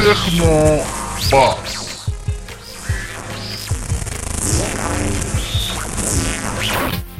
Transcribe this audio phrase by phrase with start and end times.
[0.00, 0.54] Texno
[1.30, 1.76] Bas.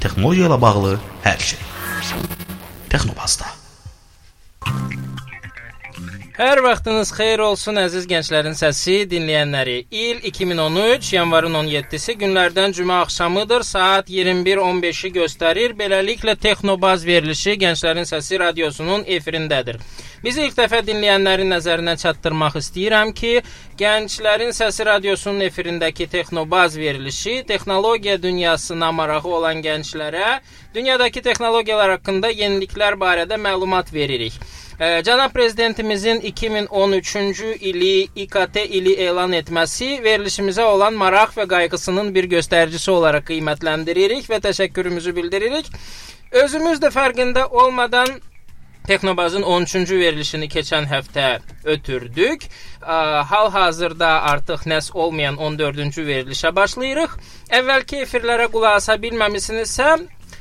[0.00, 0.92] texnologiya ilə bağlı
[1.24, 1.60] hər şey.
[2.90, 3.59] Texnobazda.
[6.40, 9.74] Hər vaxtınız xeyir olsun əziz gənclərin səsi dinləyənləri.
[9.92, 13.60] İl 2013, yanvarın 17-si günlərdən cümə axşamıdır.
[13.68, 15.74] Saat 21:15-i göstərir.
[15.76, 19.76] Beləliklə Texnobaz verilişi Gənclərin Səsi radiosunun efirindədir.
[20.24, 23.34] Bizi ilk dəfə dinləyənlərin nəzərinə çatdırmaq istəyirəm ki,
[23.84, 30.40] Gənclərin Səsi radiosunun efirindəki Texnobaz verilişi texnologiya dünyasına marağı olan gənclərə
[30.74, 34.40] dünyadakı texnologiyalar haqqında yeniliklər barədə məlumat veririk.
[34.80, 42.88] Cənab prezidentimizin 2013-cü ili İKT ili elan etməsi verilişimizə olan maraq və qayğısının bir göstəricisi
[42.90, 45.68] olaraq qiymətləndiririk və təşəkkürümüzü bildiririk.
[46.32, 48.08] Özümüz də fərqində olmadan
[48.88, 51.26] Texnobazın 13-cü verilişini keçən həftə
[51.64, 52.46] ötürdük.
[52.80, 57.18] Hal-hazırda artıq nəs olmayan 14-cü verilişə başlayırıq.
[57.60, 59.90] Əvvəlki efirlərə qulaq asa bilməmisinizsə,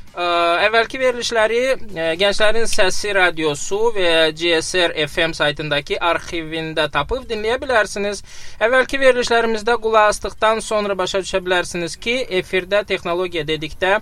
[0.10, 0.24] Ə,
[0.66, 8.24] əvvəlki verilişləri ə, Gənclərin Səsi radiosu və GSR FM saytındakı arxivində tapıb dinləyə bilərsiniz.
[8.58, 14.00] Əvvəlki verilişlərimizdə qulaq asdıqdan sonra başa düşə bilərsiniz ki, efirdə texnologiya dedikdə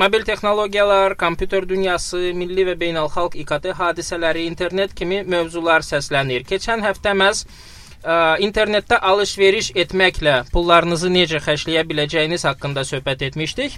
[0.00, 6.48] mobil texnologiyalar, kompüter dünyası, milli və beynəlxalq İKT hadisələri, internet kimi mövzular səslənir.
[6.48, 7.44] Keçən həftə məhz
[8.00, 13.76] ə, internetdə alış-veriş etməklə pullarınızı necə xərcləyə biləcəyiniz haqqında söhbət etmişdik.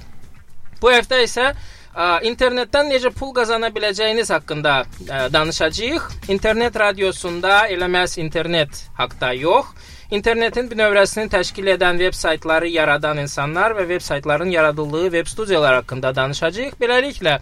[0.82, 1.60] Bu həftə isə ə,
[1.92, 6.06] internetdən necə pul qazana biləcəyiniz haqqında ə, danışacağıq.
[6.32, 9.66] İnternet radiosunda elə məhz internet haqqında yox,
[10.10, 16.14] internetin bünövrəsini təşkil edən veb saytları yaradan insanlar və veb saytların yaradıldığı veb studiyalar haqqında
[16.16, 16.80] danışacağıq.
[16.80, 17.38] Beləliklə,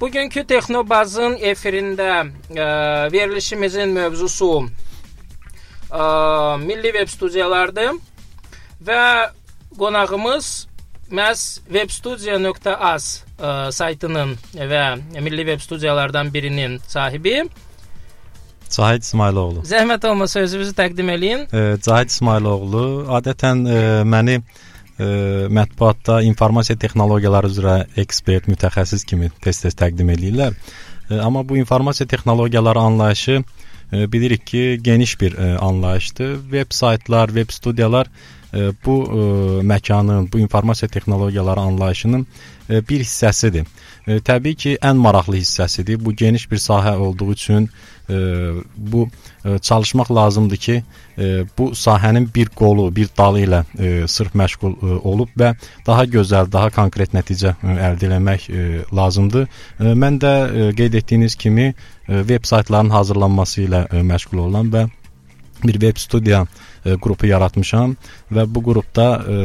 [0.00, 2.68] bugünkü Texnobazın efirində ə,
[3.12, 4.52] verilişimizin mövzusu
[5.88, 7.96] ə, milli veb studiyalardır
[8.84, 9.04] və
[9.78, 10.56] qonağımız
[11.08, 14.84] məhz webstudia.az ə, saytının və
[15.20, 17.42] milli veb studiyalardan birinin sahibi.
[18.74, 19.62] Cahid İsmailoğlu.
[19.68, 21.46] Zəhmət olmasa özünüzü təqdim eləyin.
[21.54, 22.84] E, Cahid İsmailoğlu
[23.18, 25.06] adətən e, məni e,
[25.58, 30.56] mətbuatda informasiya texnologiyaları üzrə ekspert, mütəxəssis kimi tez-tez təqdim eləyirlər.
[31.10, 33.42] E, amma bu informasiya texnologiyaları anlayışı
[33.92, 36.38] e, bilirik ki, geniş bir e, anlayışdır.
[36.52, 38.10] Veb saytlar, veb studiyalar
[38.86, 39.20] bu e,
[39.66, 42.26] məkanın, bu informasiya texnologiyaları anlayışının
[42.70, 43.66] e, bir hissəsidir.
[44.06, 45.98] E, təbii ki, ən maraqlı hissəsidir.
[46.04, 47.68] Bu geniş bir sahə olduğu üçün
[48.10, 48.14] e,
[48.76, 49.08] bu
[49.44, 50.82] e, çalışmaq lazımdır ki,
[51.18, 55.54] e, bu sahənin bir qolu, bir dalı ilə e, sırf məşğul e, olub və
[55.86, 58.66] daha gözəl, daha konkret nəticə e, əldə etmək e,
[58.96, 59.48] lazımdır.
[59.80, 61.74] E, mən də e, qeyd etdiyiniz kimi e,
[62.28, 64.88] veb saytlarının hazırlanması ilə e, məşğul olan və
[65.64, 66.46] bir web studiya
[66.84, 67.96] e, qrupu yaratmışam
[68.34, 69.38] və bu qrupda e,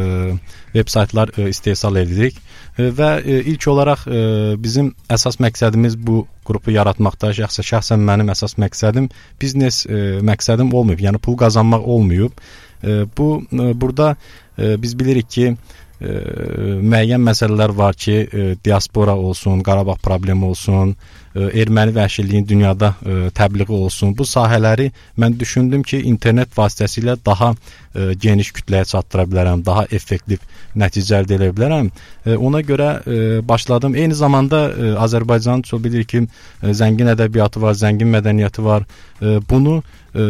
[0.76, 2.38] veb saytlar e, istehsal edirik
[2.78, 4.22] e, və e, ilk olaraq e,
[4.62, 9.10] bizim əsas məqsədimiz bu qrupu yaratmaqda şəxsə şəxsən mənim əsas məqsədim
[9.42, 12.42] biznes e, məqsədim olmayıb, yəni pul qazanmaq olmayıb.
[12.84, 14.16] E, bu e, burada
[14.58, 15.56] e, biz bilirik ki,
[16.00, 20.96] müəyyən məsələlər var ki, e, diaspora olsun, Qarabağ problemi olsun,
[21.36, 24.16] e, erməni vəhşiliyin dünyada e, təbliği olsun.
[24.18, 30.40] Bu sahələri mən düşündüm ki, internet vasitəsilə daha e, geniş kütləyə çatdıra bilərəm, daha effektiv
[30.80, 31.92] nəticə əldə edə bilərəm.
[32.26, 33.96] E, ona görə e, başladım.
[33.96, 36.24] Eyni zamanda e, Azərbaycan çox bilir ki,
[36.64, 38.88] e, zəngin ədəbiyyatı var, zəngin mədəniyyəti var.
[39.22, 39.82] E, bunu
[40.16, 40.24] e,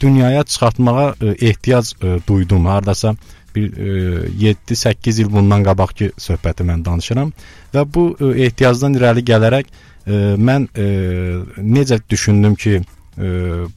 [0.00, 2.66] dünyaya çıxartmağa e, ehtiyac e, duydum.
[2.66, 3.14] Hardasa
[3.54, 7.32] bir e, 7-8 il bundan qabaqki söhbəti mən danışıram.
[7.74, 10.20] Və bu e, ehtiyacdan irəli gələrək e,
[10.50, 10.86] mən e,
[11.58, 12.80] necə düşündüm ki,
[13.18, 13.32] e,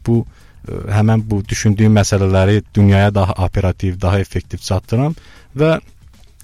[0.07, 5.15] bu e, həmən bu düşündüyüm məsələləri dünyaya daha operativ, daha effektiv çatdıram
[5.57, 5.79] və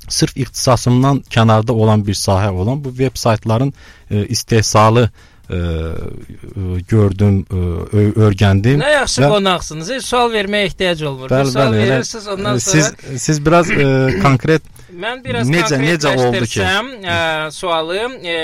[0.09, 3.73] sırf ixtisasımdan kənarda olan bir sahə olan bu veb saytların
[4.11, 5.09] e, istehsalı
[5.49, 8.81] e, e, gördüm, e, öyrəndim.
[8.81, 9.29] Nə yaxşı və...
[9.35, 9.93] qonaqsınız.
[10.05, 11.31] Sual verməyə ehtiyac olmur.
[11.33, 16.15] Bəli, sual bəli, verirsiniz, ondan sonra siz siz biraz e, konkret Mən biraz Necə- necə
[16.17, 16.61] oldu ki?
[17.05, 18.37] ə, sualı ə,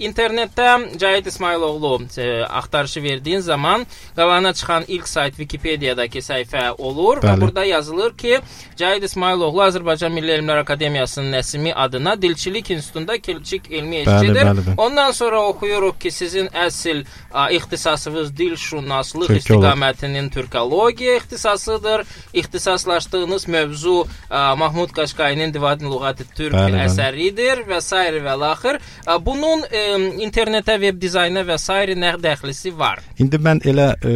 [0.00, 3.86] internetdə Cahit İsmayıloğlu ə, axtarışı verdiyin zaman
[4.16, 7.40] qabağına çıxan ilk sayt Wikipediyadakı səhifə olur və Bəli.
[7.40, 8.40] burada yazılır ki,
[8.76, 14.46] Cahit İsmayıloğlu Azərbaycan Milli Elmlər Akademiyasının Nəsimi adına Dilçilik İnstitutunda kilçik elmi işçidir.
[14.76, 17.04] Ondan sonra oxuyuruq ki, sizin əsl
[17.34, 19.40] ə, ixtisasınız dilşünaslıq Türkoloq.
[19.40, 22.06] istiqamətinin türkologiya ixtisasıdır.
[22.32, 27.96] İxtisaslaşdığınız mövzu ə, Mahmud Qaşqayının Divadin Lüğati Türk Bəli, əsəridir və s.
[28.26, 28.80] və laxır.
[29.26, 29.84] Bunun ə,
[30.26, 31.80] internetə, veb dizayna və s.
[31.98, 33.02] nə dəxlisi var?
[33.18, 34.14] İndi mən elə e,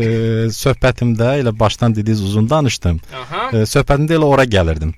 [0.55, 3.00] söhbətimdə elə başdan dediyiz uzun danışdım.
[3.23, 3.49] Aha.
[3.53, 4.94] E, söhbətimdə elə ora gəlirdim.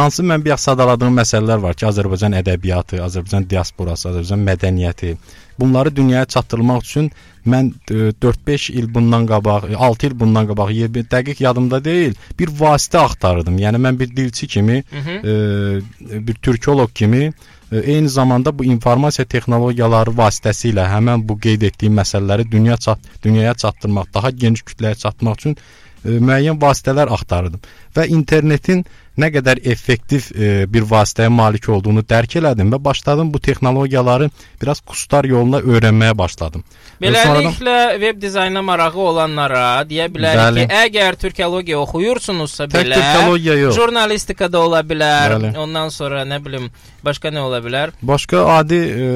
[0.00, 5.14] Hansı mən bir sadaladığım məsələlər var ki, Azərbaycan ədəbiyyatı, Azərbaycan diasporası, Azərbaycan mədəniyyəti
[5.60, 7.10] bunları dünyaya çatdırmaq üçün
[7.46, 10.72] mən e, 4-5 il bundan qabaq, e, 6 il bundan qabaq,
[11.14, 13.58] dəqiq yadımda deyil, bir vasitə axtarırdım.
[13.58, 15.14] Yəni mən bir dilçi kimi, Mhm.
[15.30, 17.32] e, bir türkoloq kimi
[17.72, 23.54] e, eyni zamanda bu informasiya texnologiyaları vasitəsilə həmin bu qeyd etdiyim məsələləri dünya çat dünyaya
[23.54, 27.60] çatdırmaq, daha geniş kütləyə çatdırmaq üçün e, müəyyən vasitələr axtarırdım
[27.96, 28.84] və internetin
[29.20, 34.30] nə qədər effektiv e, bir vasitəyə malik olduğunu dərk elədim və başladım bu texnologiyaları
[34.62, 36.62] biraz kustar yoluna öyrənməyə başladım.
[37.02, 40.64] Və sonradan- Beləliklə veb dizayna marağı olanlara deyə bilərik Bəli.
[40.68, 43.76] ki, əgər türkologiya oxuyursunuzsa Tək belə, texnologiya yox.
[43.76, 45.36] jurnalistika da ola bilər.
[45.36, 45.52] Bəli.
[45.58, 46.70] Ondan sonra nə bilim,
[47.04, 47.92] başqa nə ola bilər?
[48.02, 49.10] Başqa adi e,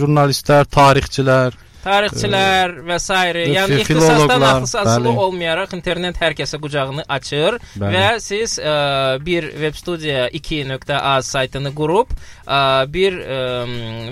[0.00, 1.52] jurnalistlər, tarixçilər,
[1.84, 3.12] Tarixçilər və s.
[3.54, 5.16] yəni ixtisasdan ixtisaslı bəli.
[5.26, 7.92] olmayaraq internet hər kəsə qucağını açır Bəli.
[7.94, 8.74] və siz ə,
[9.24, 12.10] bir web studiya 2.az saytını qurub
[12.46, 12.60] ə,
[12.92, 13.40] bir ə,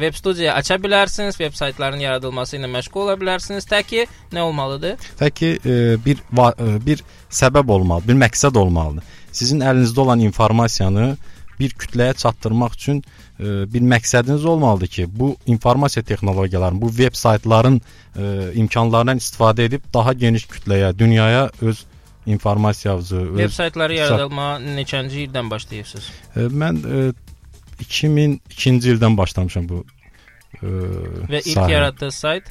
[0.02, 3.66] web studiya aça bilərsiniz, web saytlarının yaradılması ilə məşğul ola bilərsiniz.
[3.68, 5.00] Təki nə olmalıdır?
[5.20, 7.02] Təki e, bir va- e, bir
[7.32, 9.04] səbəb olmalı, bir məqsəd olmalıdır.
[9.32, 11.14] Sizin əlinizdə olan informasiyanı
[11.60, 13.31] bir kütləyə çatdırmaq üçün e,
[13.74, 17.80] bir məqsədiniz olmalıdır ki, bu informasiya texnologiyalarının, bu veb saytların
[18.16, 21.84] e, imkanlarından istifadə edib daha geniş kütləyə, dünyaya öz
[22.26, 26.10] informasiyanızı, öz saytları yaradılma neçənci ildən başlayırsınız?
[26.36, 27.12] e, mən e,
[27.82, 29.84] 2002-ci ildən başlamışam bu
[30.62, 31.70] e, Və ilk sahəyə.
[31.72, 32.44] yaratdığınız sayt?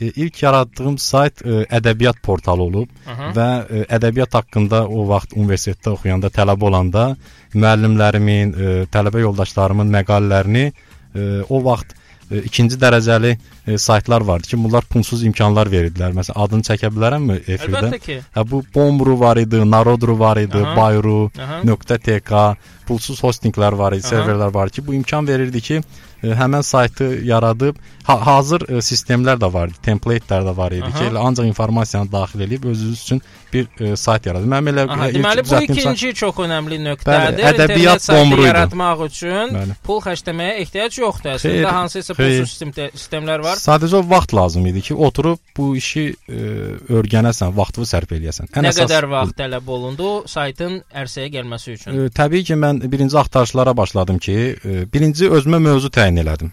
[0.00, 2.90] E, ilk yaratdığım sayt e, ədəbiyyat portalı olub.
[3.08, 3.30] Aha.
[3.36, 7.04] və ə, ədəbiyyat haqqında o vaxt universitetdə oxuyanda, tələbə olanda
[7.54, 14.58] müəllimlərimin, ə, tələbə yoldaşlarımın məqalələrini ə, o vaxt ə, ikinci dərəcəli ə, saytlar vardı ki,
[14.60, 16.12] bunlar pulsuz imkanlar verirdilər.
[16.18, 17.86] Məsələn, adını çəkə bilərəmmi efirdə?
[17.86, 18.18] Əlbəttə ki.
[18.36, 20.76] Hə bu Bomru var idi, Narodru var idi, Aha.
[20.76, 21.62] Bayru, Aha.
[21.96, 22.42] .tk,
[22.86, 25.80] pulsuz hostinqlər var idi, serverlər var ki, bu imkan verirdi ki,
[26.22, 27.76] həmən saytı yaradıb.
[28.06, 32.12] Ha hazır ə, sistemlər də var idi, templatelər də var idi ki, elə ancaq informasiyanı
[32.12, 33.22] daxil edib özünüz üçün
[33.52, 34.48] bir ə, sayt yaradıb.
[34.52, 37.36] Mənim elə Aha, ilk deməli bu düzəltdiyim sayt- ikinci çox önəmli nöqtədir.
[37.36, 38.46] Bəli, ədəbiyyat bomruydu.
[38.46, 39.76] yaratmaq üçün Bəli.
[39.86, 41.30] pul xərcləməyə ehtiyac yoxdur.
[41.36, 43.56] Əslində Xeyr, hansısa pulsuz sistem sistemlər var.
[43.62, 46.42] Sadəcə o vaxt lazım idi ki, oturub bu işi ə,
[46.98, 48.52] öyrənəsən, vaxtını sərf eləyəsən.
[48.56, 51.96] Nə qədər vaxt tələb olundu saytın ərsəyə gəlməsi üçün?
[52.06, 56.52] Ə, təbii ki, mən birinci axtarışlara başladım ki, ə, birinci özümə mövzu təyin elədim.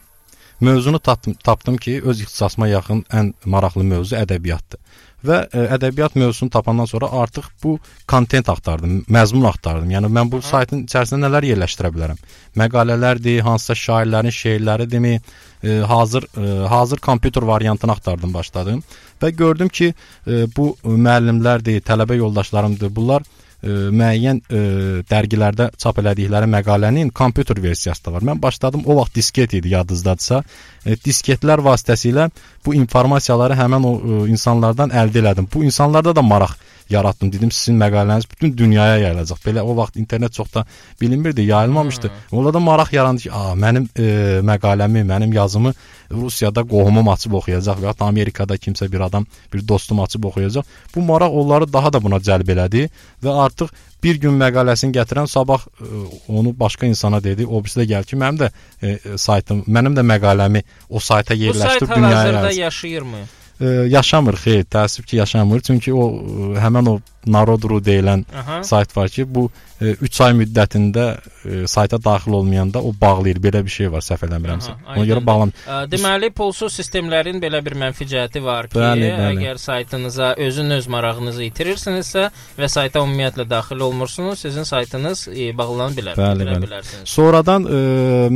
[0.64, 4.80] Mövzunu tapdım, tapdım ki, öz ixtisasıma yaxın ən maraqlı mövzu ədəbiyyatdır.
[5.24, 7.78] Və ə, ədəbiyyat mövzusunu tapandan sonra artıq bu
[8.10, 9.92] kontent axtardım, məzmun axtardım.
[9.96, 12.20] Yəni mən bu saytın içərisində nələr yerləşdirə bilərəm?
[12.60, 18.84] Məqalələrdir, hansısa şairlərin şeirləridirmi, ə, hazır ə, hazır kompüter variantını axtardım, başladım
[19.24, 22.92] və gördüm ki, ə, bu müəllimlərdir, tələbə yoldaşlarımdır.
[22.92, 23.24] Bunlar
[23.64, 24.62] müəyyən ə,
[25.08, 28.26] dərgilərdə çap elədikləri məqalənin kompüter versiyası da var.
[28.28, 30.44] Mən başladım o vaxt disket idi yadınızdadsa.
[30.86, 32.30] E, disketlər vasitəsilə
[32.66, 35.48] bu informasiyaları həmin o ə, insanlardan əldə elədim.
[35.54, 36.58] Bu insanlarda da maraq
[36.90, 37.32] yaratdım.
[37.34, 39.40] Dedim sizin məqaləniz bütün dünyaya yayılacaq.
[39.46, 40.66] Belə o vaxt internet çox da
[41.02, 42.12] bilinmirdi, yayılmamışdı.
[42.32, 45.74] Orada da maraq yarandı ki, "A, mənim e, məqaləmi, mənim yazımı
[46.14, 50.64] Rusiyada qohumum açıb oxuyacaq və ya da Amerikada kimsə bir adam, bir dostum açıb oxuyacaq."
[50.96, 52.90] Bu maraq onları daha da buna cəlb elədi
[53.24, 53.70] və artıq
[54.04, 55.86] bir gün məqaləsini gətirən sabah e,
[56.28, 57.46] onu başqa insana dedi.
[57.46, 58.50] O birisi də gəl ki, mənim də
[58.82, 62.18] e, e, saytım, mənim də məqaləmi o sayta Bu sayt yerləşdir dünyaya.
[62.18, 62.62] hal-hazırda yayılsın.
[62.62, 63.18] yaşayırmı?
[63.64, 65.62] E, yaşamır, xeyr, təəssüf ki, yaşamır.
[65.64, 68.58] Çünki o e, həmin o Narodru deyilən Aha.
[68.68, 69.46] sayt var ki, bu
[69.80, 71.04] 3 ay müddətində
[71.48, 73.38] e, sayta daxil olmayanda o bağlayır.
[73.46, 74.74] Belə bir şey var, səhv eləmirəmsə.
[74.92, 75.54] Ona görə bağlam.
[75.64, 79.38] Ə, Deməli, pulsuz sistemlərin belə bir mənfi cəhəti var ki, Bəli, bəli.
[79.40, 82.26] əgər saytınıza özün öz marağınızı itirirsinizsə
[82.60, 86.66] və sayta ümumiyyətlə daxil olmursunuz, sizin saytınız e, bağlana bilər, Bəli, bəli.
[86.68, 87.08] bilərsiniz.
[87.16, 87.80] Sonradan e,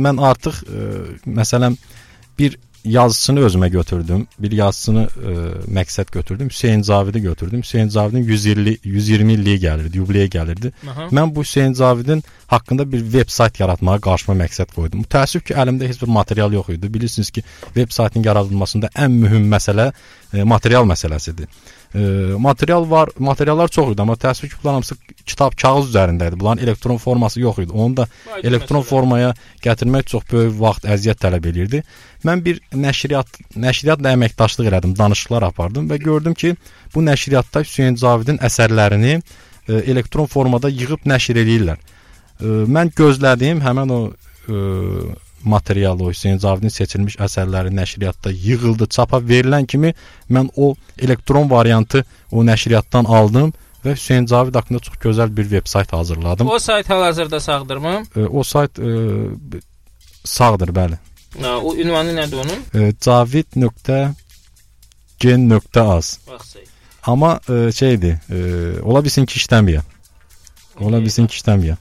[0.06, 0.88] mən artıq e,
[1.42, 1.76] məsələn
[2.38, 4.26] bir yazısını özümə götürdüm.
[4.38, 5.34] Bir yazısını ə,
[5.78, 6.48] məqsəd götürdüm.
[6.48, 7.62] Hüseyn Zavidi götürdüm.
[7.62, 10.72] Hüseyn Zavidin 120 120 illiyi gəlirdi, yubileyə gəlirdi.
[10.90, 11.08] Aha.
[11.12, 15.04] Mən bu Hüseyn Zavidin haqqında bir veb sayt yaratmağa qarşıma məqsəd qoydum.
[15.04, 16.94] Təəssüf ki, əlimdə heç bir material yox idi.
[16.94, 17.42] Bilirsiniz ki,
[17.76, 19.92] veb saytın yaradılmasında ən mühüm məsələ
[20.32, 21.46] e, material məsələsidir.
[21.94, 22.00] E,
[22.38, 26.36] material var, materiallar çox idi, amma təəssüf ki, bunların hamısı kitab, kağız üzərində idi.
[26.40, 27.72] Bunların elektron forması yox idi.
[27.72, 28.88] Onu da Aydın elektron məsələ.
[28.88, 29.30] formaya
[29.64, 31.82] gətirmək çox böyük vaxt, əziyyət tələb eləyirdi.
[32.28, 36.56] Mən bir nəşriyyat nəşriyyatla əməkdaşlıq elədim, danışıqlar apardım və gördüm ki,
[36.94, 41.80] bu nəşriyyatda Hüseyn Cavidin əsərlərini e, elektron formada yığıb nəşr eləyirlər.
[42.40, 44.02] E, mən gözlədim həmin o
[44.48, 44.60] e,
[45.44, 49.94] material o Hüseyn Cavidin seçilmiş əsərləri nəşriyyatda yığıldı, çapa verilən kimi
[50.30, 53.52] mən o elektron variantı o nəşriyyatdan aldım
[53.84, 56.48] və Hüseyn Cavid haqqında çox gözəl bir veb sayt hazırladım.
[56.48, 58.02] O sayt hal-hazırda sağdırmı?
[58.16, 58.82] E, o sayt e,
[60.24, 60.96] sağdır, bəli.
[61.42, 62.58] Ha, o ünvanı nədir onun?
[62.74, 63.78] E, cavid.gen.az.
[67.06, 68.36] Amma e, şeydir, e,
[68.82, 69.80] ola bilsin ki işləmir.
[70.80, 71.76] Ola bilsin ki işləmir.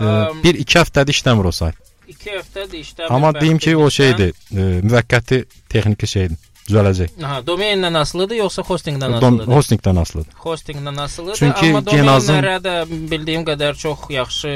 [0.00, 0.04] E,
[0.44, 1.81] bir iki həftədir işləmir o sayt.
[2.14, 3.12] 2 həftədir işləmir.
[3.16, 6.38] Amma deyim ki o şeydir, e, müvəqqəti texniki şeydir.
[6.62, 7.16] Düzələcək.
[7.26, 9.54] Aha, domeyndən asılıdır yoxsa hostingdən Dom, asılıdır?
[9.56, 10.34] hostingdən asılıdır.
[10.44, 11.38] hostingdən asılıdır.
[11.40, 12.74] Çünki amma domenlərə də
[13.10, 14.52] bildiyim qədər çox yaxşı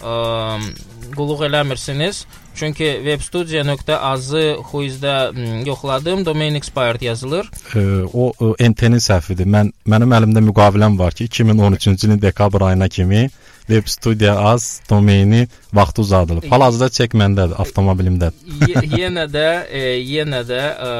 [0.00, 0.14] ə,
[1.16, 2.22] qulluq eləmirsiniz.
[2.54, 6.24] Çünki webstudio.az-ı xuyuzda m, yoxladım.
[6.26, 7.50] Domain expired yazılır.
[7.74, 7.80] E,
[8.12, 9.44] o e, NT-nin səhvidir.
[9.44, 13.28] Mən mənim əlimdə müqaviləm var ki, 2013-cü ilin dekabr ayına kimi
[13.66, 16.44] Web Studio Az domeyni vaxtı uzadılıb.
[16.50, 18.68] Hal-hazırda çek məndədir, avtomobilimdədir.
[18.68, 20.90] Ye- yenə də e, yenə də ə,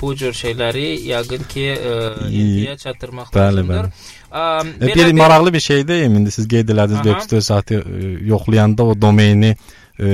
[0.00, 1.94] bu cür şeyləri yəqin ki ə,
[2.28, 3.74] indiyə çatdırmaq Bəli, lazımdır.
[3.74, 3.92] bəli.
[4.30, 6.14] Ə, E, belə bir maraqlı bir şey deyim.
[6.20, 7.08] İndi siz qeyd elədiniz Aha.
[7.08, 9.56] web sitə saytı e, yoxlayanda o domeyni
[10.00, 10.08] e,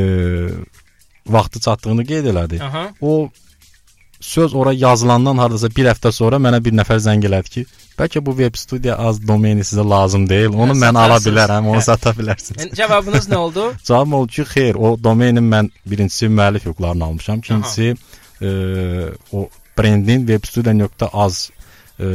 [1.27, 2.63] vaxtı çatdığını qeyd elədi.
[2.63, 2.85] Aha.
[3.01, 3.31] O
[4.26, 7.62] söz ora yazılandan hardasa bir həftə sonra mənə bir nəfər zəng elədi ki,
[7.99, 10.50] bəlkə bu web studiya az domeyni sizə lazım deyil.
[10.50, 11.85] Onu Hə, mən ala bilərəm, onu Hə.
[11.87, 12.64] sata bilərsiniz.
[12.64, 13.68] Yəni, Cavabınız nə oldu?
[13.88, 17.95] Cavab oldu ki, xeyr, o domeynin mən birincisi müəllif hüquqlarını almışam, ikincisi
[18.42, 18.50] e,
[19.33, 19.47] o
[19.78, 21.40] brendin webstudio.az
[22.00, 22.06] e,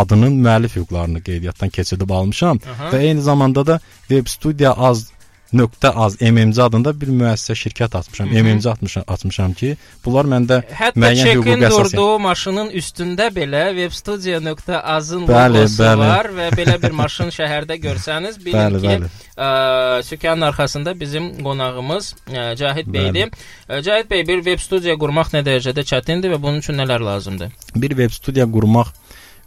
[0.00, 2.92] adının müəllif hüquqlarını qeydiyyatdan keçirdib almışam Aha.
[2.94, 5.10] və eyni zamanda da webstudio az
[5.52, 8.28] nöqtə az MMC adında bir müəssisə şirkət açmışam.
[8.30, 8.42] Hı -hı.
[8.42, 15.26] MMC açmışam, açmışam ki, bunlar məndə Hətta müəyyən hüquqi əsas- durduğu maşının üstündə belə webstudio.az-ın
[15.26, 15.98] Bəli, logosu bəli.
[15.98, 19.08] var və belə bir maşın şəhərdə görsəniz, bilin Bəli, ki, bəli.
[19.36, 23.30] ə, sükanın arxasında bizim qonağımız ə, Cahid bəydir.
[23.68, 27.50] Ə, Cahid bəy, bir web studiya qurmaq nə dərəcədə çətindir və bunun üçün nələr lazımdır?
[27.76, 28.88] bir web studiya qurmaq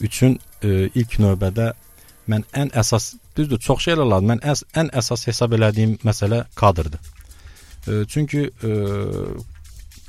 [0.01, 1.73] üçün e, ilk növbədə
[2.29, 4.31] mən ən əsas düzdür, çox şeylər lazım.
[4.33, 6.99] Mən əs, ən əsas hesab elədiyim məsələ kadrdır.
[7.87, 8.73] E, çünki e,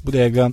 [0.04, 0.50] bu dəqiqə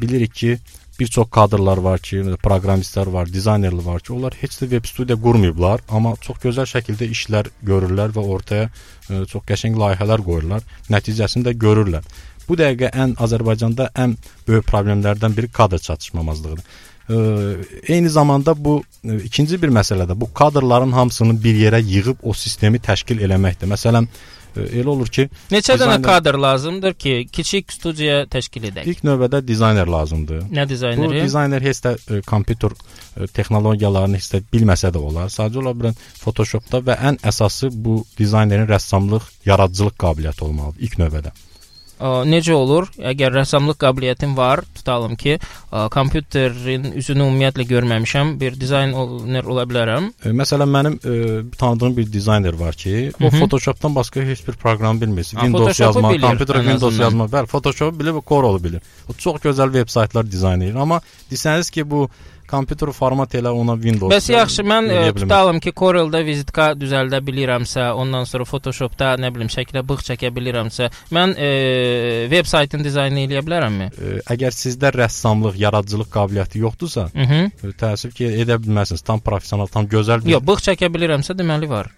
[0.00, 0.58] bilirik ki,
[1.00, 5.16] bir çox kadrlar var ki, proqramistlər var, dizaynerlər var ki, onlar heç də web studiya
[5.26, 10.66] qurmayıblar, amma çox gözəl şəkildə işlər görürlər və ortaya e, çox qəşəng layihələr qoyurlar.
[10.92, 12.04] Nəticəsini də görürlər.
[12.48, 14.16] Bu dəqiqə ən Azərbaycanda ən
[14.48, 16.64] böyük problemlərdən biri kadr çatışmamazlığıdır.
[17.88, 22.32] Eyni zamanda bu e, ikinci bir məsələ də bu kadrların hamısını bir yerə yığıb o
[22.32, 23.66] sistemi təşkil eləməkdir.
[23.72, 24.06] Məsələn,
[24.56, 28.86] e, elə olur ki, Neçə dənə Dizayner- kadr lazımdır ki, kiçik studiya təşkil edək?
[28.86, 30.42] ilk növbədə dizayner lazımdır.
[30.52, 31.22] Nə Bu dizayneri?
[31.24, 32.70] dizayner heç də e, kompüter
[33.16, 35.28] e, texnologiyalarını heç də bilməsə də olar.
[35.28, 41.32] Sadəcə ola bilər Photoshopda və ən əsası bu dizaynerin rəssamlıq, yaradıcılıq qabiliyyəti olmalıdır ilk növbədə.
[42.00, 42.88] Ə, necə olur?
[42.96, 50.08] Əgər rəssamlıq qabiliyyətim var, tutalım ki, ə, kompüterin üzünü ümumiyyətlə görməmişəm, bir dizayner ola bilərəm.
[50.24, 51.18] E, məsələn mənim e,
[51.60, 53.40] tanıdığım bir dizayner var ki, o Hı hı.
[53.40, 55.24] Photoshopdan başqa heç bir proqram bilmir.
[55.24, 58.82] Windows bilir, kompüterə Windows yazmaq, bəli, Photoshop bilir Corel bilir.
[59.08, 62.08] O çox gözəl veb saytlar dizayn edir, amma desəniz ki, bu
[62.50, 64.10] kompüter format elə ona Windows.
[64.12, 65.20] Bəs yaxşı, mən bilməz.
[65.22, 70.90] tutalım ki, Corel-da vizitka düzəldə bilirəmsə, ondan sonra Photoshop-da nə bilim şəklə bığ çəkə bilirəmsə,
[71.14, 71.50] mən ə,
[72.32, 73.88] veb saytın dizaynını eləyə bilərəmmi?
[73.94, 77.50] E, əgər sizdə rəssamlıq, yaradıcılıq qabiliyyəti yoxdursa, Mhm.
[77.62, 79.02] e, təəssüf ki, edə bilməzsiniz.
[79.06, 81.90] Tam professional, tam gözəl bir Yox, bığ çəkə bilirəmsə deməli var.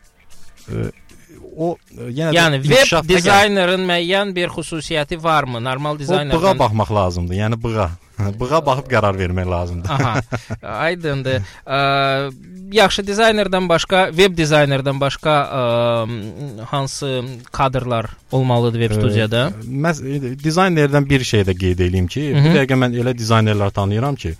[1.56, 5.60] O e, yenə Yəni əgər- dizaynerin müəyyən bir xüsusiyyəti varmı?
[5.64, 7.34] Normal o bığa dizaynerdən baxmaq lazımdır.
[7.34, 7.90] Yəni bığa.
[8.40, 9.90] bığa baxıb qərar vermək lazımdır.
[9.90, 10.20] Aha.
[10.86, 11.42] Aydındır.
[11.66, 11.78] Ə,
[12.72, 19.50] yaxşı dizaynerdən başqa, veb dizaynerdən başqa ə, hansı kadrlar olmalıdır veb studiyada?
[19.66, 22.44] Məs e, dizaynerdən bir şey də qeyd edeyim ki, Hı hı.
[22.44, 24.34] bu dəqiqə mən elə dizaynerlər tanıyıram ki,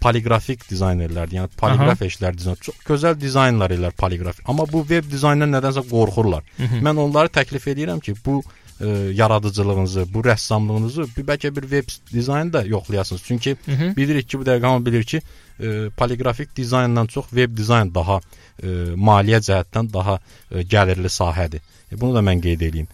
[0.00, 1.40] poliqrafik dizaynerlərdir.
[1.40, 2.58] Yəni poliqraf işlər dizayn.
[2.60, 4.42] Çox gözəl dizaynlar elər poliqraf.
[4.50, 6.42] Amma bu veb dizayner nədənsə qorxurlar.
[6.56, 6.80] Hı -hı.
[6.86, 8.42] Mən onları təklif edirəm ki, bu
[8.80, 8.88] e,
[9.22, 13.22] yaradıcılığınızı, bu rəssamlığınızı bir bəlkə bir web dizaynı da yoxlayasınız.
[13.24, 13.96] Çünki Hı -hı.
[13.96, 15.22] bilirik ki, bu dəqiqə hamı bilir ki,
[15.60, 18.20] e, poliqrafik dizayndan çox web dizayn daha
[18.62, 20.20] e, maliyyə cəhətdən daha
[20.50, 21.60] e, gəlirli sahədir.
[21.92, 22.88] E, bunu da mən qeyd edeyim.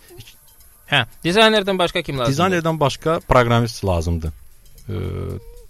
[0.90, 2.32] Hə, dizaynerdən başqa kim lazımdır?
[2.32, 4.32] Dizaynerdən başqa proqramist lazımdır.
[4.88, 4.94] E,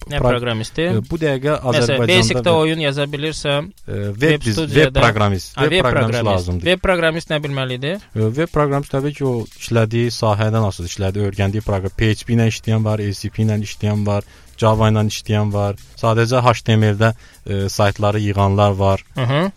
[0.06, 0.84] Nə pro- proqramisti?
[1.10, 5.66] bu dəqiqə Məsələn, Azərbaycanda Basic-də oyun yaza bilirsəm, e, web, web diz- web proqramist, ha,
[5.66, 6.68] web proqramist lazımdır.
[6.70, 8.04] Web proqramist nə bilməlidir?
[8.14, 13.02] Web proqramist təbii ki, o işlədiyi sahədən asılı işlədiyi, öyrəndiyi proqram PHP ilə işləyən var,
[13.02, 15.80] ACP ilə işləyən var, Java ilə işləyən var.
[16.00, 19.02] Sadəcə HTML-də e, saytları yığanlar var.
[19.14, 19.50] Hı -hı.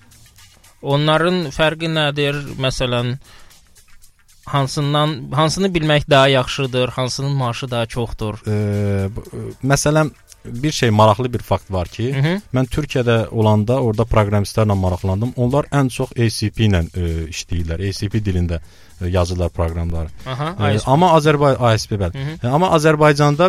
[0.81, 2.35] Onların fərqi nədir?
[2.57, 3.17] Məsələn,
[4.45, 8.35] hansından hansını bilmək daha yaxşıdır, hansının maaşı daha çoxdur?
[8.47, 9.09] E,
[9.63, 10.11] məsələn
[10.53, 12.41] bir şey maraqlı bir fakt var ki, Hı -hı.
[12.53, 15.33] mən Türkiyədə olanda orada proqramistlərlə maraqlandım.
[15.35, 17.89] Onlar ən çox ACP ilə e, işləyirlər.
[17.89, 18.61] ACP dilində
[19.07, 20.07] yazırlar proqramları.
[20.25, 20.87] Aha, E, ASP.
[20.87, 22.13] amma Azərbaycan ASP bəli.
[22.13, 22.47] Hı -hı.
[22.51, 23.45] Amma Azərbaycanda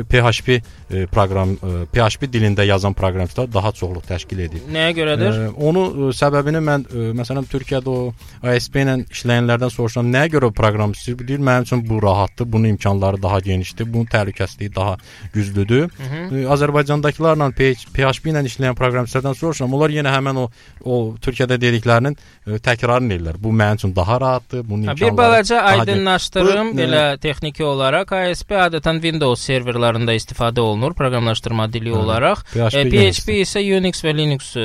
[0.00, 0.48] e, PHP
[0.90, 4.60] e, proqram e, PHP dilində yazan proqramistlər daha çoxluq təşkil edir.
[4.72, 5.32] Nəyə görədir?
[5.46, 10.44] E, onu e, səbəbini mən e, məsələn Türkiyədə o ASP ilə işləyənlərdən soruşsam, nəyə görə
[10.44, 11.28] o proqram istəyir?
[11.28, 14.96] Deyir, mənim üçün bu rahatdır, bunun imkanları daha genişdir, bunun təhlükəsizliyi daha
[15.34, 15.82] güclüdür.
[15.82, 16.44] Hı -hı.
[16.44, 20.50] E, Azərbaycandakılarla PHP ilə işləyən proqramistlərdən soruşsam, onlar yenə həmin o
[20.84, 22.16] o Türkiyədə dediklərinin
[22.46, 23.36] e, təkrarını edirlər.
[23.38, 28.54] Bu mənim üçün daha rahatdır, bunun imkanları bir balaca aydınlaşdırım Bu, belə texniki olaraq ASP
[28.56, 32.44] adətən Windows serverlarında istifadə olunur proqramlaşdırma dili Hə, olaraq.
[32.52, 32.84] PHP, E.
[32.90, 34.62] PHP isə Unix və Linux e,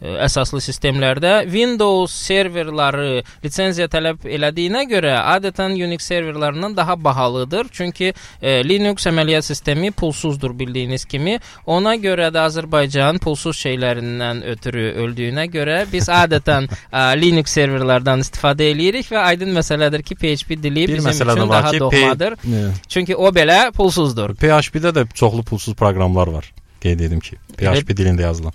[0.00, 7.66] e, əsaslı sistemlərdə Windows serverları lisenziya tələb elədiyinə görə adətən Unix serverlarından daha bahalıdır.
[7.72, 11.38] Çünki e, Linux əməliyyat sistemi pulsuzdur bildiyiniz kimi.
[11.66, 18.70] Ona görə də Azərbaycan pulsuz şeylərindən ötürü öldüyünə görə biz adətən e, Linux serverlardan istifadə
[18.72, 22.32] eləyirik və aydın məsələdir ki, PHP dili bir bizim üçün daha ki, doğmadır.
[22.32, 24.36] E, Çünki o belə pulsuzdur.
[24.36, 26.52] PHP-də də çoxlu pulsuz proqramlar var.
[26.80, 28.52] Qeyd edim ki, PHP dilində yazılan.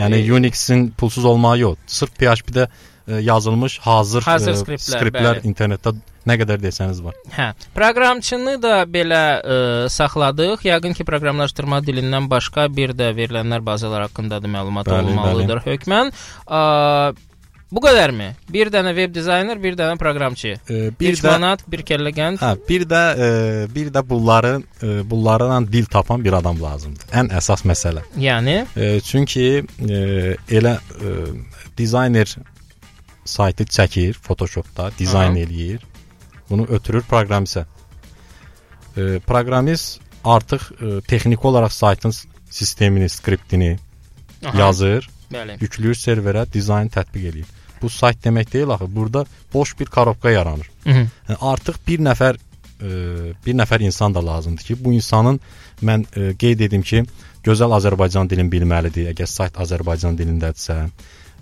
[0.00, 1.78] Yəni Unix-in pulsuz olmağı yox.
[1.86, 2.68] Sırf PHP-də
[3.08, 5.46] e, yazılmış hazır, Hazır e, skriptlər, skriptlər bəli.
[5.46, 5.92] internetdə
[6.26, 7.14] nə qədər desəniz var.
[7.32, 10.64] Hə, proqramçını da belə ə, saxladıq.
[10.68, 16.12] Yəqin ki, proqramlaşdırma dilindən başqa bir də verilənlər bazalar haqqında da məlumat Bəli, olmalıdır hökmən.
[16.46, 16.60] Ə,
[17.72, 18.28] bu qədərmi?
[18.50, 20.54] Bir dənə web dizayner, bir dənə proqramçı.
[20.70, 22.38] E, Bir də manat, bir kəllə qənd.
[22.42, 23.28] hə, bir də e,
[23.74, 27.06] bir də bunların e, bunlarla dil tapan bir adam lazımdır.
[27.12, 28.02] Ən əsas məsələ.
[28.18, 31.14] Yəni E, çünki e, elə e,
[31.78, 32.36] dizayner
[33.24, 35.38] saytı çəkir Photoshopda, dizayn Aha.
[35.44, 35.80] eləyir.
[36.50, 37.64] Bunu ötürür proqramisə.
[38.96, 42.12] E, proqramist artıq e, texniki olaraq saytın
[42.50, 43.76] sistemini, skriptini
[44.44, 45.54] aha, yazır, Bəli.
[45.62, 47.46] yükləyir serverə, dizayn tətbiq eləyir.
[47.82, 48.88] Bu sayt demək deyil axı.
[48.96, 50.70] Burada boş bir korobka yaranır.
[50.84, 51.06] Mhm.
[51.28, 52.36] Yəni, artıq bir nəfər
[52.80, 52.90] e,
[53.46, 55.40] bir nəfər insan da lazımdır ki, bu insanın
[55.82, 57.04] mən e, qeyd edim ki,
[57.44, 59.10] gözəl Azərbaycan dilini bilməlidir.
[59.14, 60.78] Əgər sayt Azərbaycan dilindədirsə,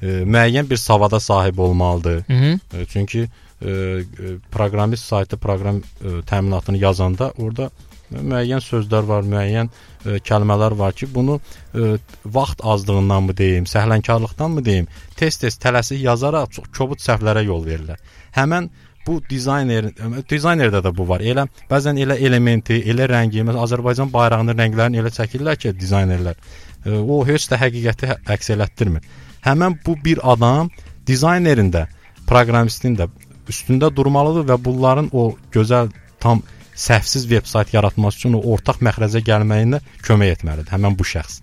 [0.02, 2.24] e, müəyyən bir savada sahib olmalıdır.
[2.28, 2.80] Mhm.
[2.80, 3.28] E, çünki
[3.62, 4.02] e, e,
[4.50, 7.70] proqramist saytı proqram e, təminatını yazanda orada
[8.10, 11.38] müəyyən sözlər var, müəyyən e, kəlmələr var ki, bunu
[11.74, 18.00] e, vaxt azlığındanmı deyim, səhlənkarlıqdanmı deyim, tez-tez tələsik yazaraq çox kobud səhvlərə yol verirlər.
[18.36, 18.70] Həmən
[19.06, 19.90] bu dizayner
[20.30, 21.24] dizaynerdə də bu var.
[21.24, 26.36] Elə bəzən elə elementi, elə rəngi, məsələn Azərbaycan bayrağının rənglərini elə çəkirlər ki, dizaynerlər.
[26.84, 29.06] E, o heç də həqiqəti hə- əks elətdirmir.
[29.46, 30.70] Həmən bu bir adam
[31.06, 31.86] dizaynerin də,
[32.28, 33.08] proqramistin də
[33.48, 35.88] üstündə durmalıdır və bunların o gözəl
[36.20, 36.42] tam
[36.78, 41.40] səhvsiz veb-sayt yaratması üçün o ortaq məxrəcə gəlməyinə kömək etməlidir həmin bu şəxs.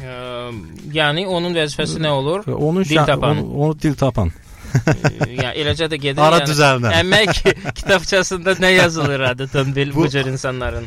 [0.00, 0.14] Ə,
[0.94, 2.46] yəni onun vəzifəsi nə olur?
[2.54, 3.42] Onun Dil tapan.
[3.42, 4.30] Onu, onu dil tapan.
[4.70, 6.22] yəni eləcə də gedir.
[6.22, 6.94] Ara yəni, düzəldən.
[7.02, 7.40] Əmək
[7.80, 10.86] kitabçasında nə yazılır adətən Bu- bu cür insanların?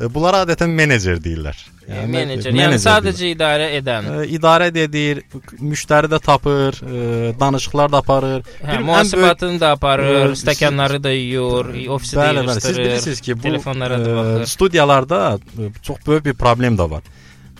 [0.00, 1.56] E, Bunlara adətən menecer deyirlər.
[1.88, 4.06] Yəni, menecer, e, yəni menecer sadəcə idarə edən.
[4.08, 4.24] deyirlər.
[4.24, 5.22] E, idarə də edir,
[5.60, 8.42] müştəri də tapır, e, danışıqlar da aparır.
[8.62, 12.54] Hə, mühasibatını da aparır, Ə, stəkanları da yuyur, ofisi də Bəli, bəli.
[12.60, 12.84] Siz yığışdırır.
[12.88, 14.46] bilirsiniz ki, bu telefonlara da e, baxır.
[14.46, 15.38] studiyalarda
[15.82, 17.02] çox böyük bir problem də var.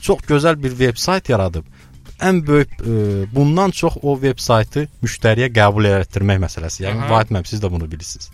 [0.00, 1.64] Çox gözəl bir veb-sayt yaradıb
[2.22, 2.94] ən böyük e,
[3.34, 6.84] bundan çox o veb-saytı müştəriyə qəbul etdirmək məsələsi.
[6.86, 8.30] Yəni mənim siz də bunu bilirsiniz.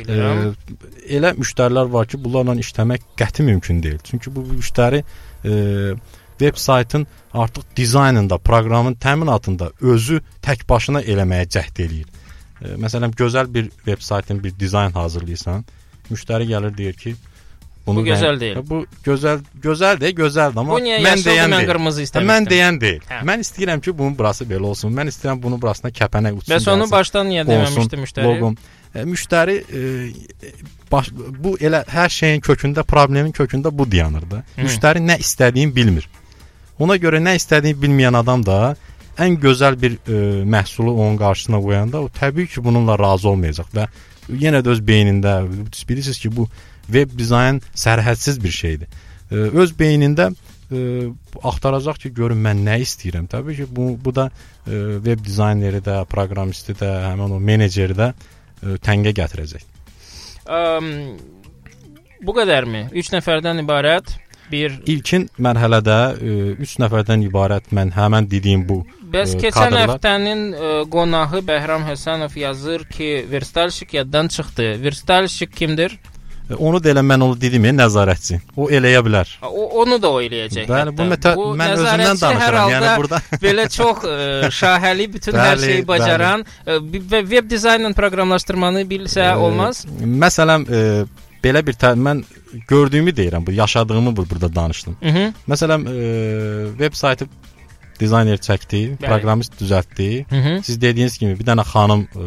[0.00, 0.42] Bilirəm.
[0.50, 3.98] E, elə müştərilər var ki, bunlarla işləmək qəti mümkün deyil.
[4.04, 5.02] Çünki bu müştəri
[5.44, 5.94] e,
[6.40, 12.10] veb-saytın artıq dizaynında, proqramın təminatında özü tək başına eləməyə cəhd eləyir.
[12.62, 15.64] E, məsələn, gözəl bir veb-saytın bir dizayn hazırlayırsan,
[16.10, 17.16] müştəri gəlir deyir ki,
[17.86, 18.60] bunu Bu gözəl deyil.
[18.66, 22.32] Bu gözəl gözəldir, gözəldir, amma Bu niyə mən deyən mən qırmızı istəmişdim.
[22.32, 23.04] Mən deyən deyil.
[23.10, 23.20] Hə.
[23.28, 24.94] Mən istəyirəm ki, bunun burası belə olsun.
[24.96, 26.54] Mən istəyirəm bunun burasına kəpənək uçsun.
[26.54, 28.26] Bəs onu başdan niyə deməmişdi müştəri?
[28.26, 28.58] Loqom.
[28.94, 30.52] E, müştəri e,
[30.92, 34.42] baş, bu elə hər şeyin kökündə, problemin kökündə bu dayanır da.
[34.56, 34.66] Hı.
[34.66, 36.08] Müştəri nə istədiyini bilmir.
[36.82, 38.60] Ona görə nə istədiyini bilməyən adam da
[39.22, 43.86] ən gözəl bir e, məhsulu onun qarşısına qoyanda o təbii ki, bununla razı olmayacaq və
[44.42, 45.38] yenə də öz beynində
[45.88, 46.48] bilirsiniz ki, bu
[46.92, 48.88] web dizayn sərhədsiz bir şeydir.
[49.30, 50.30] Öz beynində
[50.70, 51.08] e,
[51.42, 53.26] axtaracaq ki, görüm mən nə istəyirəm.
[53.30, 58.12] Təbii ki, bu bu da e, web dizayneri də, proqramisti də, həmin o meneceri də
[58.12, 59.66] e, təngə gətirəcək.
[60.46, 60.92] Əm,
[62.22, 62.86] bu qədərmi?
[62.94, 64.14] 3 nəfərdən ibarət
[64.50, 65.96] bir İlkin mərhələdə
[66.62, 71.82] 3 nəfərdən ibarət mən həmin dediyim bu Bəs e, keçən kadrlar- həftənin ə, qonağı Bəhram
[71.86, 74.68] Həsənov yazır ki, Verstalşik yaddan çıxdı.
[74.82, 75.98] Verstalşik kimdir?
[76.50, 78.36] E, Onu da elə mən onu dedim, ya, nəzarətçi.
[78.56, 79.30] O eləyə bilər.
[79.42, 80.68] O onu da o eləyəcək.
[80.70, 82.70] Bəli, bu, mətə, mən özümdən hər danışıram.
[82.74, 87.50] Yəni burada belə çox ə, şahəli bütün hər Bəli, şeyi bacaran ə, bi- və web
[87.50, 89.82] dizaynla proqramlaşdırmanı bilsə e, olmaz?
[90.02, 90.84] Məsələn, e,
[91.42, 91.74] belə bir
[92.06, 92.22] mən
[92.68, 94.96] gördüyümü deyirəm, bu yaşadığımı bu- burada danışdım.
[95.02, 95.34] Mhm.
[95.50, 97.26] Məsələn, e, veb saytı
[98.00, 99.06] dizayner çəkdi, Bəli.
[99.08, 100.24] proqramist düzəltdi.
[100.30, 100.62] Mhm.
[100.62, 102.22] Siz dediyiniz kimi bir dənə xanım e,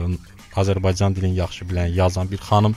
[0.59, 2.75] Azərbaycan dilini yaxşı bilən, yazan bir xanım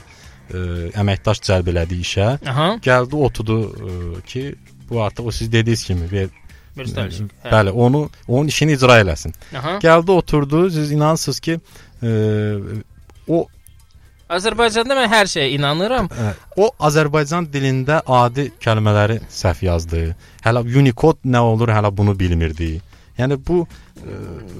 [0.49, 2.29] e, əməkdaş cəlb elədi işə.
[2.49, 4.45] Aha, Gəldi oturdu e, ki,
[4.89, 6.29] bu artıq o siz dediyiniz kimi bir
[6.77, 7.29] Verstalşik.
[7.43, 7.51] Hə.
[7.53, 9.33] Bəli, onu onun işini icra eləsin.
[9.57, 9.77] Aha.
[9.83, 11.59] Gəldi oturdu, siz inanırsınız ki,
[12.03, 12.09] e,
[13.27, 13.45] o
[14.33, 16.07] Azərbaycanda mən hər şeyə inanıram.
[16.09, 20.01] Ə, o Azərbaycan dilində adi kəlmələri səhv yazdı.
[20.45, 22.79] Hələ Unicode nə olur, hələ bunu bilmirdi.
[23.19, 23.65] Yəni bu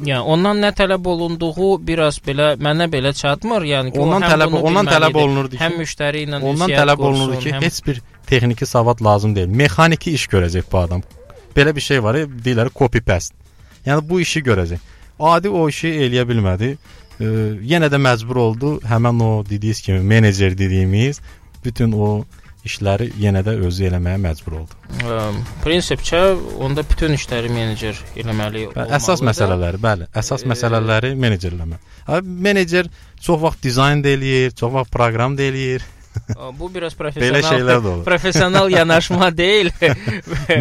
[0.05, 3.65] Yəni ondan nə tələb olunduğu biraz belə mənə belə çatmır.
[3.67, 7.51] Yəni ki, ondan tələb ondan tələb olunurdu ki, həm müştəri ilə ondan tələb olunurdu ki,
[7.55, 9.47] həm- heç bir texniki savad lazım deyil.
[9.47, 11.03] Mexaniki iş görəcək bu adam.
[11.55, 13.35] Belə bir şey var, deyirlər copy paste.
[13.85, 14.79] Yəni bu işi görəcək.
[15.19, 16.77] Adi o işi eləyə bilmədi.
[17.19, 17.25] E,
[17.73, 21.21] yenə də məcbur oldu həmin o dediyiniz kimi menecer dediyimiz
[21.65, 22.23] bütün o
[22.67, 24.77] işləri yenə də özü eləməyə məcbur oldu.
[25.03, 25.17] Ə,
[25.63, 26.21] prinsipcə
[26.63, 28.93] onda bütün işləri menecer eləməli olmalıdır.
[28.99, 31.81] əsas məsələləri, bəli, əsas məsələləri menecerləmə.
[32.07, 32.87] Abi menecer
[33.23, 35.83] çox vaxt dizayn da eləyir, çox vaxt proqram da eləyir.
[36.59, 39.71] Bu biraz professional də professional yanaşma deyil.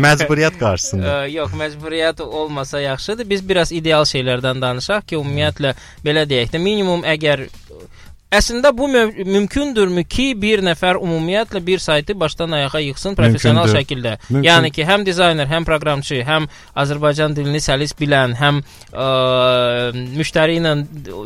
[0.00, 1.16] Məcburiyyət qarşısında.
[1.28, 3.28] Yox, məcburiyyət olmasa yaxşıdır.
[3.30, 5.74] Biz biraz ideal şeylərdən danışaq ki, ümumiyyətlə
[6.06, 7.44] belə deyək də, minimum əgər
[8.32, 13.80] Əslində bu mü mümkündürmü ki, bir nəfər ümumiyyətlə bir saytı başdan ayağa yıxsın professional Mümkündür.
[13.80, 14.12] şəkildə?
[14.30, 14.46] Mümkün.
[14.48, 19.08] Yəni ki, həm dizayner, həm proqramçı, həm Azərbaycan dilini səlis bilən, həm ə,
[20.16, 20.72] müştəri ilə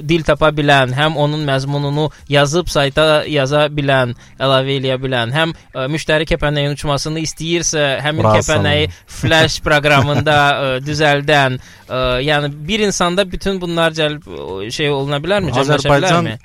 [0.02, 5.86] dil tapa bilən, həm onun məzmununu yazıb sayta yaza bilən, əlavə eləyə bilən, həm ə,
[5.92, 8.90] müştəri kəpənəyin uçmasını istəyirsə, həmin Razı kəpənəyi
[9.20, 14.26] Flash proqramında ə, düzəldən, ə, yəni bir insanda bütün bunlar cəlb
[14.74, 15.54] şey oluna bilərmi?
[15.54, 16.38] Azərbaycan bilərmi?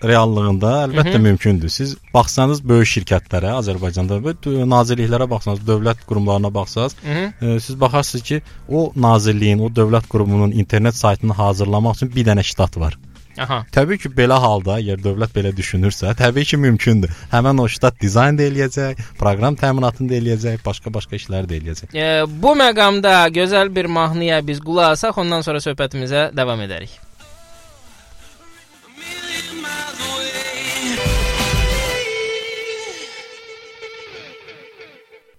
[0.52, 1.22] Reallığında əlbəttə Hı -hı.
[1.22, 1.70] mümkündür.
[1.70, 4.20] Siz baxsanız böyük şirkətlərə, Azərbaycanda
[4.66, 7.56] nazirliklərə baxsanız, dövlət qurumlarına baxsanız, Hı -hı.
[7.56, 12.44] e, siz baxarsınız ki, o nazirliyin, o dövlət qurumunun internet saytını hazırlamaq üçün bir dənə
[12.44, 12.98] ştat var.
[13.38, 13.66] Aha.
[13.72, 17.10] Təbii ki, belə halda, əgər dövlət belə düşünürsə, təbii ki, mümkündür.
[17.32, 21.96] Həmin o ştat dizayn da eləyəcək, proqram təminatını da eləyəcək, başqa-başqa işləri də eləyəcək.
[21.96, 27.11] E, bu məqamda gözəl bir mahnıya biz qulaq asaq, ondan sonra söhbətimizə davam edərik.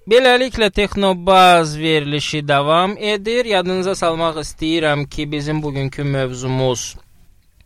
[0.02, 3.46] Beləliklə Texnobaz verilişi davam edir.
[3.46, 6.96] Yadınıza salmaq istəyirəm ki, bizim bugünkü mövzumuz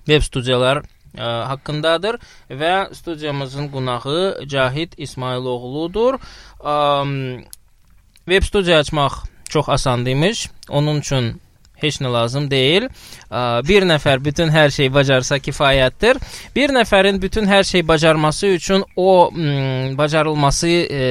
[0.04, 0.82] web studiyalar
[1.16, 2.18] ə, haqqındadır
[2.50, 6.20] və studiyamızın qonağı Cahid İsmailoğludur.
[6.60, 6.76] Ə,
[8.28, 10.50] web studiya açmaq çox asan imiş.
[10.68, 11.40] Onun üçün
[11.82, 12.88] heç nə lazım deyil.
[13.30, 16.20] Ə, Bir nəfər bütün hər şeyi bacarsa kifayətdir.
[16.56, 21.08] Bir nəfərin bütün hər şeyi bacarması üçün o m, bacarılması e,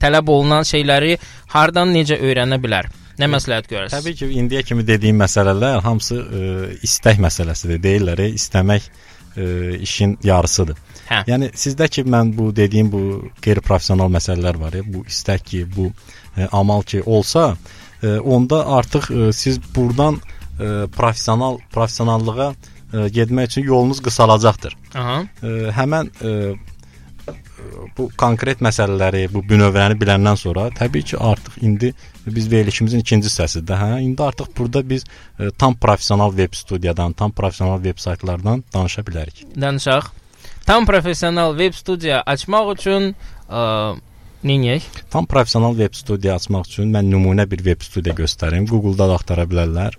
[0.00, 1.18] tələb olunan şeyləri
[1.54, 2.88] hardan necə öyrənə bilər?
[3.18, 3.98] Nə məsləhət görərsiniz?
[3.98, 6.42] Təbii ki, indiyə kimi dediyim məsələlər hamısı e,
[6.86, 7.80] istək məsələsidir.
[7.82, 8.86] Deyirlər, e, istəmək
[9.34, 9.46] e,
[9.82, 10.78] işin yarısıdır.
[11.08, 11.24] Hə.
[11.32, 13.02] Yəni sizdə ki, mən bu dediyim bu
[13.42, 15.88] qeyri-professional məsələlər var ya, bu istək ki, bu
[16.36, 17.56] e, amal ki olsa,
[18.06, 22.54] onda artıq e, siz burdan e, professional professionallığa
[22.94, 24.76] e, getmək üçün yolunuz qısalacaqdır.
[24.94, 25.22] Aha.
[25.76, 26.56] Həmən e,
[27.98, 31.92] bu konkret məsələləri, bu bünövrəni biləndən sonra təbii ki, artıq indi
[32.26, 33.76] biz verilişimizin ikinci hissəsidir.
[33.76, 35.04] Hə, indi artıq burada biz
[35.38, 39.44] e, tam professional veb studiyadan, tam professional veb saytlardan danışa bilərik.
[39.60, 40.12] danışaq.
[40.66, 43.14] Tam professional web studiya açmaq üçün
[43.48, 43.96] ə,
[44.46, 44.84] Nəyək?
[45.10, 48.68] Tam professional web studiya açmaq üçün mən nümunə bir web studiya göstərim.
[48.70, 49.98] Google-da da axtara bilərlər.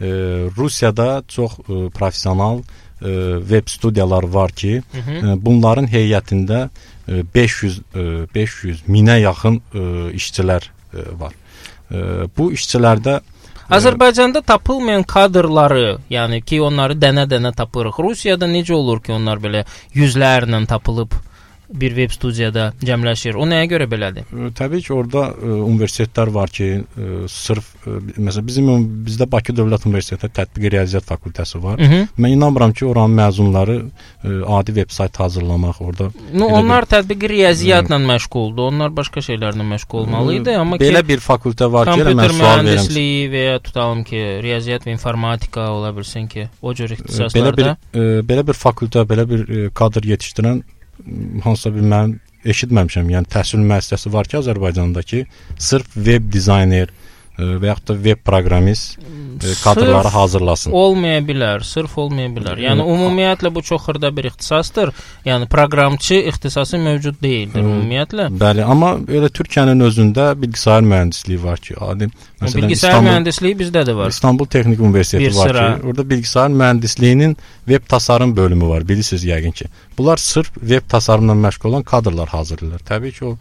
[0.00, 0.10] E,
[0.56, 5.32] Rusiyada çox e, professional e, web studiyalar var ki, Hı -hı.
[5.32, 6.68] e, bunların heyətində
[7.08, 9.78] e, 500 e, 500 minə yaxın e,
[10.20, 10.62] işçilər
[10.94, 11.32] e, var.
[11.90, 11.96] E,
[12.36, 13.20] bu işçilərdə
[13.70, 18.02] Azərbaycanda tapılmayan kadrları, yəni ki, onları dənə-dənə tapırıq.
[18.02, 19.64] Rusiyada necə olur ki, onlar belə
[19.94, 21.12] yüzlərlə tapılıb
[21.70, 23.36] bir web studiyada cəmləşir?
[23.38, 24.26] O nəyə görə belədir?
[24.58, 28.70] Təbii ki, orada e, universitetlər var ki, e, sırf e, məsələn bizim
[29.06, 31.78] bizdə Bakı Dövlət Universiteti Tətbiqi Riyaziyyat fakültəsi var.
[31.78, 32.06] Hı -hı.
[32.18, 33.76] Mən inanmıram ki, oranın məzunları
[34.24, 38.70] e, adi veb-sayt hazırlamaq orada No, onlar tətbiqi riyaziyyatla məşğuldur.
[38.70, 42.28] Onlar başqa şeylərlə məşğul olmalı idi, amma ki belə bir fakültə var ki, elə mən
[42.28, 42.66] sual verirəm.
[42.66, 47.56] mühəndisliyi və ya tutalım ki, riyaziyyat və informatika ola bilsin ki, o cür Belə ixtisaslarda
[47.56, 50.62] bir e, belə bir fakültə, belə bir e, kadr yetişdirən
[51.44, 52.16] hansısa bir mən
[52.48, 53.10] eşitməmişəm.
[53.14, 55.24] Yəni təhsil müəssisəsi var ki, Azərbaycanda ki,
[55.58, 56.92] sırf web dizayner
[57.38, 60.72] və yaxud da web proqramist e, kadrları Sırf hazırlasın.
[60.72, 62.58] olmaya bilər, sırf olmaya bilər.
[62.60, 64.92] Yəni ümumiyyətlə bu çox xırda bir ixtisasdır.
[65.24, 68.28] Yəni proqramçı ixtisası mövcud deyildir ümumiyyətlə.
[68.40, 73.84] Bəli, amma elə Türkiyənin özündə bilgisayar mühəndisliyi var ki, adi məsələn Bilgisayar İstanbul mühəndisliyi bizdə
[73.88, 74.08] də var.
[74.08, 79.64] İstanbul Texnik Universiteti var ki, orada bilgisayar mühəndisliyinin web tasarım bölümü var, bilirsiniz yəqin ki.
[79.98, 82.80] Bunlar sırf web tasarımla məşğul olan kadrlar hazırlayırlar.
[82.80, 83.36] Təbii ki, o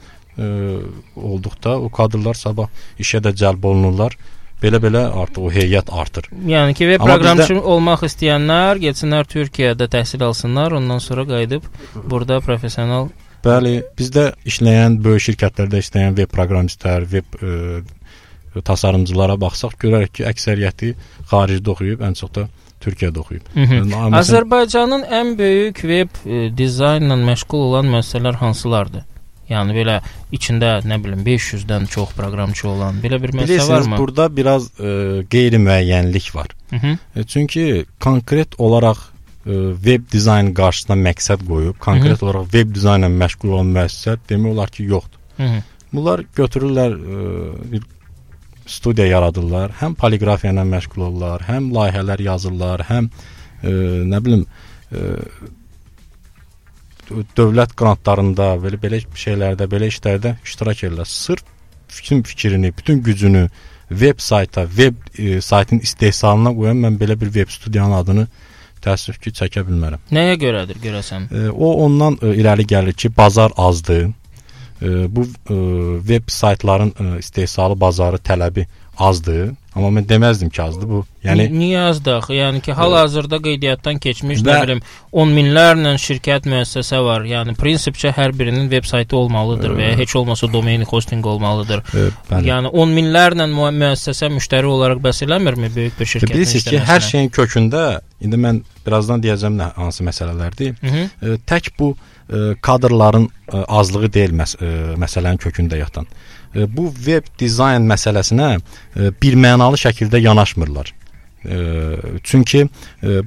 [1.15, 2.67] olduqda o kadrlar sabah
[2.99, 4.17] işə də cəlb olunurlar.
[4.59, 6.25] Belə-belə artıq o heyət artır.
[6.47, 11.69] Yəni ki, Amma proqramçı olmaq istəyənlər getsinlər Türkiyədə təhsil alsınlar, ondan sonra qayıdıb
[12.11, 13.07] burada professional
[13.39, 20.89] Bəli, bizdə işləyən böyük şirkətlərdə işləyən web proqramistlər, web e, tasarımcılara baxsaq görərik ki, əksəriyyəti
[21.29, 22.49] xaricdə oxuyub, ən çox da
[22.83, 23.47] Türkiyədə oxuyub.
[23.53, 23.79] Hı -hı.
[23.85, 29.07] Məsələn, Azərbaycanın ən böyük web e, dizaynla məşğul olan müəssisələr hansılardır?
[29.49, 29.99] Yəni belə
[30.35, 33.97] içində nə bilim 500-dən çox proqramçı olan belə bir Bilirsiniz, varmı?
[33.97, 34.91] burada biraz e,
[35.33, 36.47] qeyri-müəyyənlik var.
[36.69, 36.97] Hı -hı.
[37.15, 38.97] E, çünki konkret olaraq
[39.45, 44.69] e, web dizayn qarşısına məqsəd qoyub, konkret olaraq web dizaynla məşğul olan müəssisə demək olar
[44.69, 45.19] ki, yoxdur.
[45.37, 45.61] Hı -hı.
[45.93, 47.81] Bunlar götürürlər e, bir
[48.65, 53.09] studiya yaradırlar, həm poliqrafiya ilə məşğul olurlar, həm layihələr yazırlar, həm
[53.63, 53.71] e,
[54.13, 54.45] nə bilim
[54.91, 54.97] e,
[57.37, 61.07] dövlət qrantlarında, belə belə şeylərdə, belə işlərdə iştirak edirlər.
[61.09, 61.43] Sırf
[61.89, 63.49] bütün fikrini, bütün gücünü
[63.91, 68.27] veb sayta, veb e, saytın istehsalına qoyan mən belə bir veb studiyanın adını
[68.83, 70.03] təəssüf ki, çəkə bilmərəm.
[70.13, 71.27] Nəyə görədir görəsən?
[71.33, 74.09] E, o ondan e, irəli gəlir ki, bazar azdır.
[74.81, 75.57] E, bu e,
[76.09, 79.49] veb saytların e, istehsalı bazarı tələbi azdır.
[79.75, 80.99] Amma mən deməzdim ki, azdır bu.
[81.23, 82.31] Yəni niyə azdıq?
[82.33, 87.27] Yəni ki, hal-hazırda qeydiyyatdan keçmiş nə bilim 10 minlərlə şirkət müəssisəsi var.
[87.29, 91.83] Yəni prinsipcə hər birinin veb saytı olmalıdır və ya heç olmasa domain hosting olmalıdır.
[92.31, 92.49] bəli.
[92.49, 96.33] Yəni 10 minlərlə mü- müəssisə müştəri olaraq bəs eləmirmi böyük bir şirkətin?
[96.33, 97.83] Bilirsiniz ki, hər şeyin kökündə
[98.25, 100.75] indi mən birazdan deyəcəm nə hansı məsələlərdir.
[100.81, 101.37] Hı -hı.
[101.45, 101.95] Tək bu
[102.29, 106.07] e, kadrların e, azlığı deyil məs e, məsələnin kökündə yatan.
[106.55, 110.93] E, bu web dizayn məsələsinə e, bir mənalı şəkildə yanaşmırlar.
[111.45, 111.57] E,
[112.23, 112.67] çünki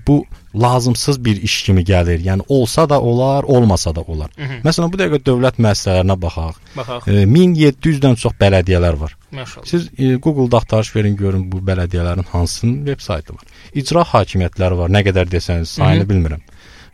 [0.06, 2.20] bu lazımsız bir iş kimi gəlir.
[2.20, 4.30] Yəni olsa da olar, olmasa da olar.
[4.36, 4.60] Hı -hı.
[4.64, 6.58] Məsələn, bu dəqiqə dövlət müəssisələrinə baxaq.
[6.76, 7.08] Baxaq.
[7.08, 9.16] E, 1700-dən çox bələdiyyələr var.
[9.30, 9.66] Maşallah.
[9.66, 9.88] Siz
[10.22, 13.42] Google-da axtarış verin görün bu bələdiyyələrin hansının veb saytı var.
[13.74, 14.90] İcra hakimiyyətləri var.
[14.90, 16.10] Nə qədər desəniz sayını Hı -hı.
[16.10, 16.40] bilmirəm.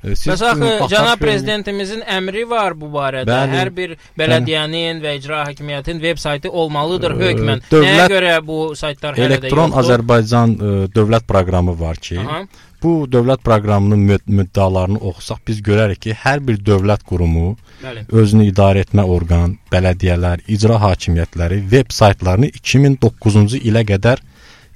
[0.04, 3.26] Siz Bəs axı cənab prezidentimizin əmri var bu barədə.
[3.26, 3.56] Bəli.
[3.58, 7.62] Hər bir bələdiyyənin və icra hakimiyyətinin veb saytı olmalıdır Ə, hökmən.
[7.72, 9.82] dövlət- Nəyə görə bu saytlar hələ də Elektron yoxdur?
[9.82, 12.44] Azərbaycan e, dövlət proqramı var ki, Aha.
[12.82, 18.06] bu dövlət proqramının müd müddalarını oxusaq biz görərik ki, hər bir dövlət qurumu Bəli.
[18.12, 24.22] özünü idarə etmə orqan, bələdiyyələr, icra hakimiyyətləri veb saytlarını 2009-cu ilə qədər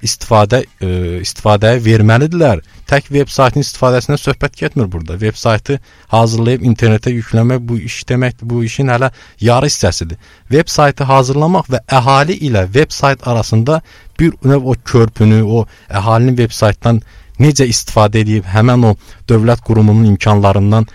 [0.07, 0.87] istifadə e,
[1.23, 2.61] istifadəyə verməlidirlər.
[2.89, 5.15] Tək veb saytın istifadəsindən söhbət getmir burada.
[5.21, 5.79] Veb saytı
[6.11, 8.49] hazırlayıb internetə yükləmək bu iş deməkdir.
[8.49, 9.11] Bu işin hələ
[9.41, 10.19] yarı hissəsidir.
[10.51, 13.81] Veb saytı hazırlamaq və əhali ilə veb sayt arasında
[14.19, 17.01] bir növ o körpünü, o əhalinin veb saytdan
[17.39, 18.95] necə istifadə edib həmin o
[19.29, 20.85] dövlət qurumunun imkanlarından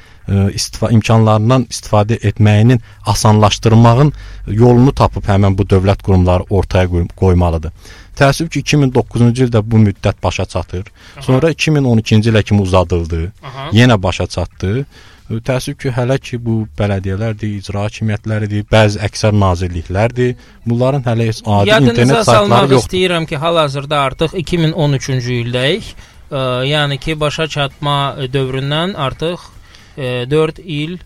[0.54, 4.12] istifa imkanlarından istifadə etməyinin asanlaşdırmağın
[4.46, 7.72] yolunu tapıb həmin bu dövlət qurumları ortaya qoy qoymalıdır.
[8.18, 10.88] Təəssüf ki 2009-cu ildə bu müddət başa çatır.
[11.20, 13.32] Sonra 2012-ci ilə kimi uzadıldı.
[13.44, 13.68] Aha.
[13.72, 14.84] Yenə başa çatdı.
[15.30, 20.34] E, Təəssüf ki, hələ ki bu bələdiyyələrdir, icra hakimiyyətləridir, bəzi əksər nazirliklərdir.
[20.66, 22.84] Bunların hələ heç adi Yadınıza internet saytları yoxdur.
[22.84, 25.92] istəyirəm ki, hal-hazırda artıq 2013-cü ildəyik.
[26.28, 29.46] Ə, yəni ki, başa çatma e, dövründən artıq
[29.98, 30.98] e, 4 il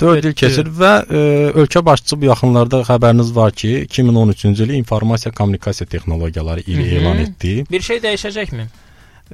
[0.00, 1.22] 4 il keçir və e,
[1.62, 7.00] ölkə başçısı bu yaxınlarda xəbəriniz var ki, 2013-cü il informasiya kommunikasiya texnologiyaları ili Hı -hı.
[7.00, 7.64] elan etdi.
[7.70, 8.64] Bir şey dəyişəcəkmi?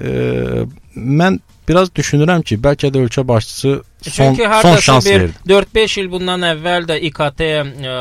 [0.01, 0.09] E,
[0.97, 5.33] mən biraz düşünürəm ki, bəlkə də ölkə başçısı son Çünki son şans verdi.
[5.49, 7.95] 4-5 il bundan əvvəl də İKT ə,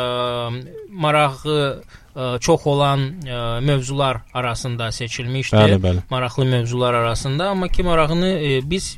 [0.90, 1.82] marağı
[2.16, 5.56] ə, çox olan ə, mövzular arasında seçilmişdi.
[5.56, 6.04] Bəli, bəli.
[6.10, 8.96] Maraqlı mövzular arasında, amma ki marağını ə, biz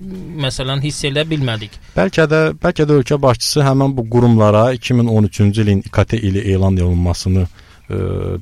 [0.48, 1.80] məsələn hiss edə bilmədik.
[1.98, 7.48] Bəlkə də bəlkə də ölkə başçısı həmin bu qurumlara 2013-cü ilin İKT ili elan olunmasını
[7.90, 7.98] ə,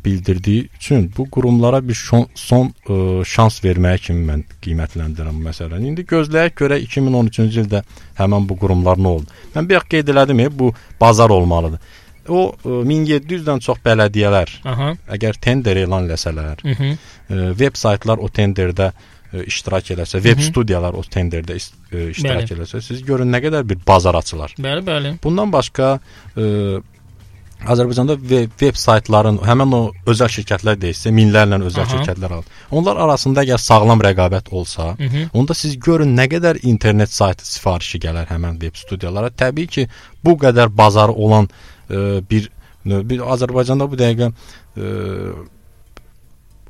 [0.05, 5.85] bildirdiyi üçün bu qurumlara bir şon, son ə, şans verməyə kimi mən qiymətləndirirəm məsələn.
[5.91, 7.83] İndi gözləyək görə 2013-cü ildə
[8.19, 9.43] həmin bu qurumlar nə oldu?
[9.55, 11.79] Mən bir dəqiqə qeyd elədim, e, bu bazar olmalıdır.
[12.29, 14.93] O ə, 1700-dən çox bələdiyyələr Aha.
[15.17, 16.95] əgər tender elan eləsələr, Hı -hı.
[17.29, 22.57] ə, veb saytlar o tenderdə ə, iştirak eləsə, veb studiyalar o tenderdə ə, iştirak Bəli.
[22.57, 24.55] eləsə, siz görün nə qədər bir bazar açılar.
[24.57, 25.17] Bəli, bəli.
[25.23, 25.99] Bundan başqa
[26.35, 26.81] ə,
[27.65, 31.91] Azərbaycanda veb, veb saytların həmin o özəl şirkətlər deyilsə, minlərlə özəl Aha.
[31.93, 32.49] şirkətlər var.
[32.71, 35.29] Onlar arasında əgər sağlam rəqabət olsa, Hı -hı.
[35.33, 39.29] onda siz görün nə qədər internet saytı sifarişi gələr həmin veb studiyalara.
[39.29, 39.87] Təbii ki,
[40.23, 41.49] bu qədər bazar olan
[41.89, 42.49] bir
[42.85, 44.89] bir Azərbaycanda bu dəqiqə ə,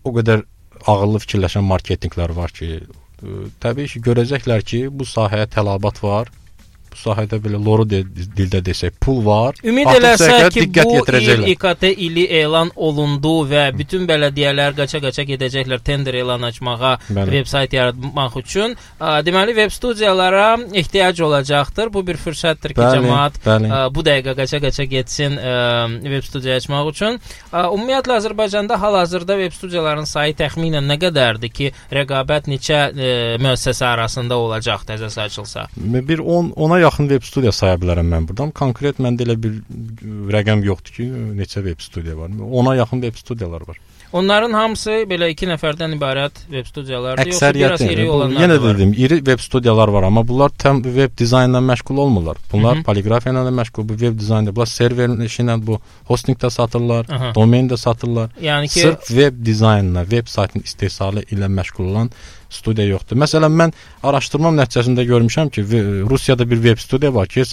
[0.08, 0.46] o qədər
[0.88, 6.32] ağıllı fikirləşən marketinqlər var ki, ə, təbii ki, görəcəklər ki, bu sahəyə tələbat var.
[6.96, 8.00] Bu sahədə belə loru de,
[8.38, 9.58] dildə desək, pul var.
[9.68, 11.50] Ümid eləsək ki, diqqət bu il yetirəcəklər.
[11.52, 17.34] İKT ili elan olundu və bütün bələdiyyələr qaça-qaça gedəcəklər tender elan açmağa, Bəli.
[17.36, 18.78] veb sayt yaratmaq üçün.
[19.28, 21.92] Deməli, veb studiyalara ehtiyac olacaqdır.
[21.94, 23.74] Bu bir fürsətdir ki, Bəli, cəmaət bəli.
[23.96, 25.36] bu dəqiqə qaça-qaça getsin
[26.16, 27.20] veb studiya açmaq üçün.
[27.52, 33.12] Ümumiyyətlə Azərbaycanda hal-hazırda veb studiyaların sayı təxminən nə qədərdir ki, rəqabət neçə ə,
[33.44, 35.68] müəssisəsə arasında olacaq təzəsi açılsa?
[35.76, 38.54] Bir 10 ona yaxın veb studiya saya bilərəm mən burdan.
[38.56, 39.60] Konkret məndə elə bir
[40.36, 41.10] rəqəm yoxdur ki,
[41.42, 42.34] neçə veb studiya var.
[42.62, 43.82] Ona yaxın veb studiyalar var.
[44.16, 48.56] Onların hamısı belə 2 nəfərdən ibarət veb studiyalardır, yoxsa biraz Əksəriyyəti iri bu, olanlar yenə
[48.62, 48.78] da var?
[48.78, 52.38] dedim, iri veb studiyalar var, amma bunlar tam veb dizaynla məşğul olmurlar.
[52.52, 52.86] Bunlar Hı hı.
[52.88, 57.34] poliqrafiya ilə də məşğul, bu veb dizaynda, bunlar serverin işi ilə bu hostinqdə satırlar, Aha.
[57.36, 58.32] domen də satırlar.
[58.42, 62.12] Yəni ki, Sırf veb dizaynla, veb saytın istehsalı ilə məşğul olan
[62.50, 63.20] studiya yoxdur.
[63.20, 65.68] Məsələn, mən araşdırmam nəticəsində görmüşəm ki,
[66.10, 67.44] Rusiyada bir veb studiya var ki,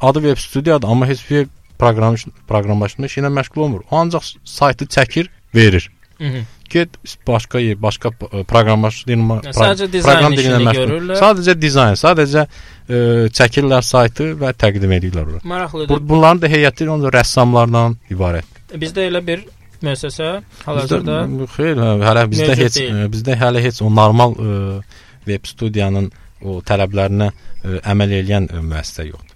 [0.00, 2.14] adı veb studiyadır, amma heç veb proqram
[2.48, 3.82] proqramlaşdırma işi ilə məşğul olmur.
[3.90, 5.90] O ancaq saytı çəkir, verir.
[6.18, 6.42] Hı -hı.
[6.70, 6.88] Get
[7.26, 10.86] başqa yer, başqa e, proqramlaşdırma, Yəni sadəcə dizayn proqram məşğul.
[10.86, 11.16] görürlər.
[11.22, 12.46] Sadəcə dizayn, sadəcə
[12.88, 12.96] ə,
[13.38, 15.40] çəkirlər saytı və təqdim edirlər ora.
[15.44, 15.88] Maraqlıdır.
[15.88, 18.48] Bu, bunların da heyəti onda rəssamlardan ibarət.
[18.74, 19.44] Bizdə elə bir
[19.82, 21.18] müəssisə hal-hazırda
[21.56, 22.94] xeyr, hə, hələ bizdə heç deyil.
[22.94, 24.80] ə, bizdə hələ heç o normal ə,
[25.26, 26.10] veb studiyanın
[26.42, 29.33] o tələblərinə ə, əməl edən müəssisə yoxdur.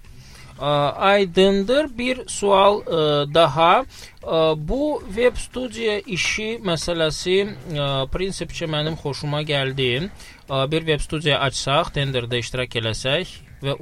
[0.59, 1.89] Aydındır.
[1.97, 3.83] Bir sual ə, daha.
[4.23, 10.09] Ə, bu web studiya işi məsələsi ə, prinsipcə mənim xoşuma gəldi.
[10.49, 13.79] Ə, bir web studiya açsaq, tenderdə iştirak eləsək və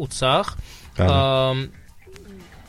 [0.98, 1.14] Bəli.
[1.14, 1.88] ə,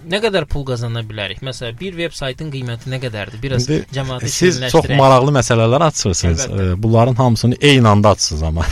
[0.08, 1.40] nə qədər pul qazana bilərik?
[1.44, 3.40] Məsələn, bir veb saytın qiyməti nə qədərdir?
[3.42, 6.46] Biraz cəmaatı Siz çox maraqlı məsələlər açırsınız.
[6.46, 6.78] Əlbəttə.
[6.82, 8.66] Bunların hamısını eyni anda açırsınız amma.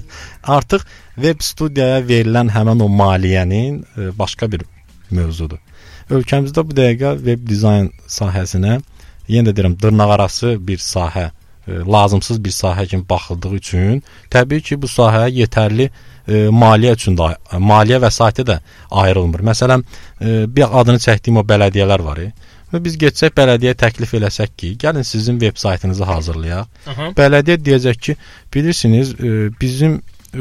[0.56, 0.84] Artıq
[1.18, 3.82] veb studiyaya verilən həmin o maliyyənin
[4.18, 4.64] başqa bir
[5.16, 5.60] mövzudur.
[6.10, 8.80] Ölkəmizdə bu dəqiqə veb dizayn sahəsinə
[9.28, 14.80] yenə də deyirəm dırnaqarası bir sahə, ə, lazımsız bir sahə kimi baxıldığı üçün təbii ki,
[14.82, 18.58] bu sahəyə yetərli ə, maliyyə üçün də maliyyə vəsaiti də
[18.90, 19.46] ayrılmır.
[19.52, 19.84] Məsələn,
[20.20, 22.24] ə, bir adını çəkdiyim o bələdiyyələr var.
[22.26, 22.32] E,
[22.72, 26.68] Və biz getsək bələdiyyəyə təklif eləsək ki, gəlin sizin veb saytınızı hazırlayaq.
[26.88, 27.08] Aha.
[27.18, 28.14] Bələdiyyə deyəcək ki,
[28.54, 29.98] bilirsiniz, e, bizim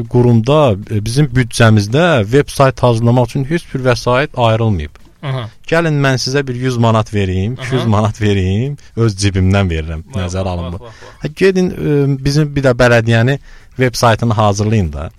[0.09, 0.59] qurumda,
[0.91, 4.99] e, bizim büdcəmizdə veb sayt hazırlamaq üçün heç bir vəsait ayrılmayıb.
[5.21, 5.43] Aha.
[5.69, 7.67] Gəlin mən sizə bir 100 manat verim, Aha.
[7.67, 10.05] 200 manat verim, öz cibimdən verirəm.
[10.15, 10.79] Nəzərə vah.
[11.21, 13.37] Ha, Gedin e, bizim bir də bələdiyyəni
[13.79, 15.11] veb saytını hazırlayın da.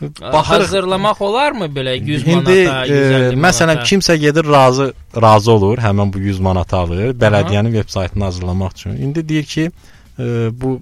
[0.00, 0.44] Baxırıq.
[0.44, 3.40] Hazırlamaq olarmı belə 100 İndi manata, 150 e, manata?
[3.48, 4.92] məsələn kimsə gedir razı
[5.22, 8.96] razı olur, həmin bu 100 manat alır bələdiyyənin veb saytını hazırlamaq üçün.
[8.96, 9.70] İndi deyir ki,
[10.18, 10.80] e, bu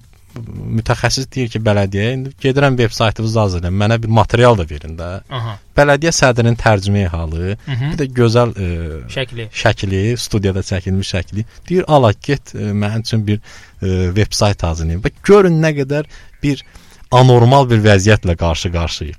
[0.79, 5.09] mütəxəssis deyir ki, bələdiyyəyə indi gedirəm veb saytınızı hazırlayın, mənə bir material da verin də.
[5.29, 5.55] Aha.
[5.77, 7.91] Bələdiyyə sədrinin tərcümə halı, Hı -hı.
[7.91, 8.67] bir də gözəl e,
[9.15, 9.47] Şəkli.
[9.61, 11.45] şəkli, studiyada çəkilmiş şəkli.
[11.69, 13.39] Deyir, ala get e, mənim üçün bir
[13.81, 15.03] e, veb sayt hazırlayın.
[15.03, 16.05] Bax görün nə qədər
[16.43, 16.63] bir
[17.11, 19.15] anormal bir vəziyyətlə qarşı-qarşıyıq.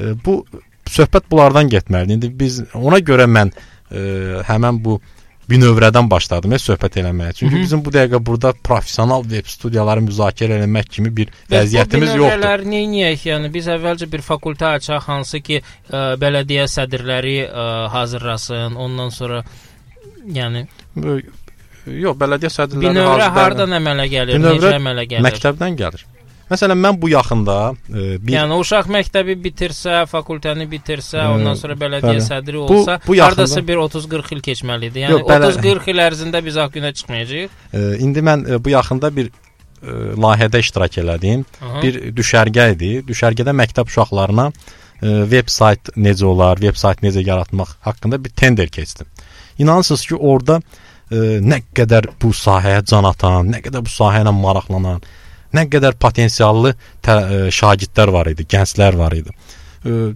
[0.00, 0.46] E, bu
[0.86, 2.14] söhbət bunlardan getməlidir.
[2.14, 3.52] İndi biz ona görə mən
[3.92, 5.00] e, həmin bu
[5.50, 7.32] binövrədən başladım heç söhbət eləməyə.
[7.32, 7.62] Çünki Hı -hı.
[7.62, 12.24] bizim bu dəqiqə burada professional web studiyaları müzakirə etmək kimi bir vəziyyətimiz yoxdur.
[12.24, 13.26] Binövrələr nə edək?
[13.30, 15.60] Yəni biz əvvəlcə bir fakültə açaq hansı ki,
[15.90, 19.44] ə, bələdiyyə sədrləri ə, hazırlasın, ondan sonra
[20.26, 20.66] yəni
[21.84, 24.38] Yox, bələdiyyə sədrləri Binövrə hardan əmələ gəlir?
[24.38, 25.24] Binövrə necə əmələ gəlir?
[25.26, 26.04] Məktəbdən gəlir.
[26.50, 27.56] Məsələn, mən bu yaxında
[27.88, 32.26] e, bir Yəni uşaq məktəbi bitirsə, fakültəni bitirsə, e, ondan sonra bələdiyyə bəli.
[32.26, 35.06] sədri olsa, bu, bu yaxında, hardasa bir 30-40 il keçməlidir.
[35.06, 37.58] Yəni 30-40 il ərzində biz ağ günə çıxmayacağıq.
[37.72, 41.46] E, indi mən e, bu yaxında bir e, layihədə iştirak elədim.
[41.60, 41.82] Aha.
[41.82, 42.92] Bir düşərgə idi.
[43.08, 48.68] Düşərgədə məktəb uşaqlarına e, veb sayt necə olar, veb sayt necə yaratmaq haqqında bir tender
[48.68, 49.06] keçdim.
[49.58, 50.60] İnanırsınız ki, orada
[51.10, 55.04] e, nə qədər bu sahəyə can atan, nə qədər bu sahə ilə maraqlanan,
[55.54, 57.14] nə qədər potensiallı e,
[57.54, 59.34] şagirdlər var idi, gənclər var idi.
[59.84, 60.12] Ə,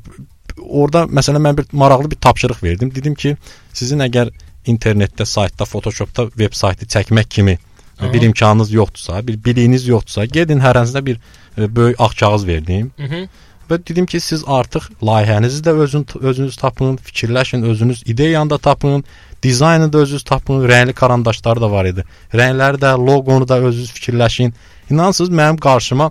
[0.67, 2.93] orada məsələn mən bir maraqlı bir tapşırıq verdim.
[2.95, 3.37] Dedim ki,
[3.73, 4.33] sizin əgər
[4.69, 7.59] internetdə, saytda, Photoshopda veb saytı çəkmək kimi
[7.99, 8.13] Aha.
[8.13, 11.21] bir imkanınız yoxdursa, bir biliyiniz yoxdursa, gedin hərənizə bir
[11.59, 12.93] e, böyük ağ kağız verdim.
[12.99, 13.29] -hı.
[13.71, 19.05] Və dedim ki, siz artıq layihənizi də özün, özünüz tapın, fikirləşin, özünüz ideyanı da tapın,
[19.43, 22.05] dizaynı da özünüz tapın, rəngli karandaşları da var idi.
[22.33, 24.55] Rəngləri də, loqonu da özünüz fikirləşin.
[24.91, 26.11] İnansınız mənim qarşıma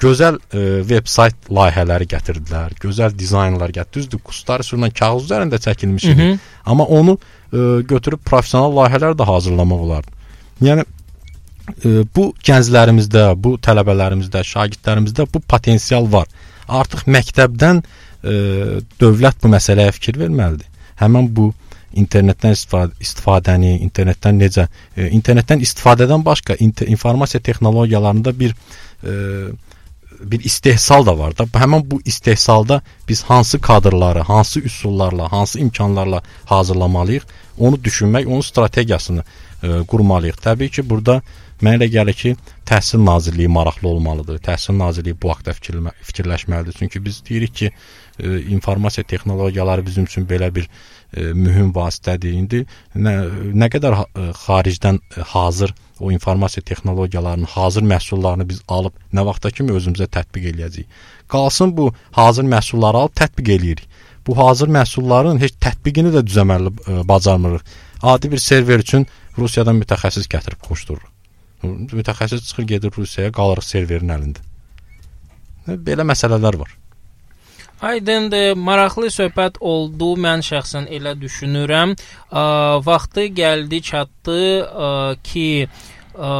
[0.00, 4.00] gözəl e, veb sayt layihələri gətirdilər, gözəl dizaynlar gətirdi.
[4.00, 6.22] Düzdür, kurslar üsulundan kağız üzərində çəkilmiş idi.
[6.22, 6.38] Hı -hı.
[6.66, 7.18] Amma onu
[7.52, 10.10] e, götürüb professional layihələr də hazırlamaq olardı.
[10.62, 10.84] Yəni
[11.84, 16.26] e, bu gənclərimizdə, bu tələbələrimizdə, şagirdlərimizdə bu potensial var.
[16.68, 17.82] Artıq məktəbdən
[18.24, 18.32] e,
[19.00, 20.66] dövlət bu məsələyə fikir verməlidir.
[21.00, 21.52] Həmin bu
[21.94, 28.54] internetdən istifadə, istifadəni, internetdən necə e, internetdən istifadədən başqa inter, informasiya texnologiyalarında bir
[29.04, 29.12] e,
[30.20, 31.44] bir istehsal da var da.
[31.44, 37.22] Həmin bu istehsalda biz hansı kadrları, hansı üsullarla, hansı imkanlarla hazırlamalıyıq,
[37.58, 39.24] onu düşünmək, onun strategiyasını
[39.62, 40.36] e, qurmalıyıq.
[40.44, 41.22] Təbii ki, burada
[41.62, 42.36] mənə elə gəlir ki,
[42.66, 44.38] Təhsil Nazirliyi maraqlı olmalıdır.
[44.38, 46.76] Təhsil Nazirliyi bu haqqda fikirlə, fikirləşməlidir.
[46.78, 47.72] Çünki biz deyirik ki,
[48.18, 50.68] e, informasiya texnologiyaları bizim üçün belə bir
[51.16, 52.34] mühüm vasitədir.
[52.38, 53.14] İndi nə,
[53.54, 59.50] nə qədər e, xaricdən e, hazır o informasiya texnologiyalarının hazır məhsullarını biz alıb nə vaxta
[59.50, 60.88] kimi özümüzə tətbiq eləyəcəyik.
[61.28, 63.86] Qalsın bu hazır məhsulları alıb tətbiq eləyirik.
[64.26, 67.64] Bu hazır məhsulların heç tətbiqini də düzəməli e, bacarmırıq.
[68.02, 69.06] Adi bir server üçün
[69.38, 71.08] Rusiyadan mütəxəssis gətirib qoşdururuq.
[71.92, 74.44] Mütəxəssis çıxır gedir Rusiyaya, qalırıq serverin əlində.
[75.68, 76.79] Belə məsələlər var.
[77.80, 80.12] Aydındır, maraqlı söhbət oldu.
[80.20, 81.94] Mən şəxsən elə düşünürəm.
[82.28, 82.42] Ə,
[82.84, 84.90] vaxtı gəldi, çatdı ə,
[85.24, 85.46] ki,
[86.12, 86.34] ə,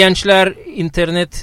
[0.00, 0.54] gənclər
[0.86, 1.42] internet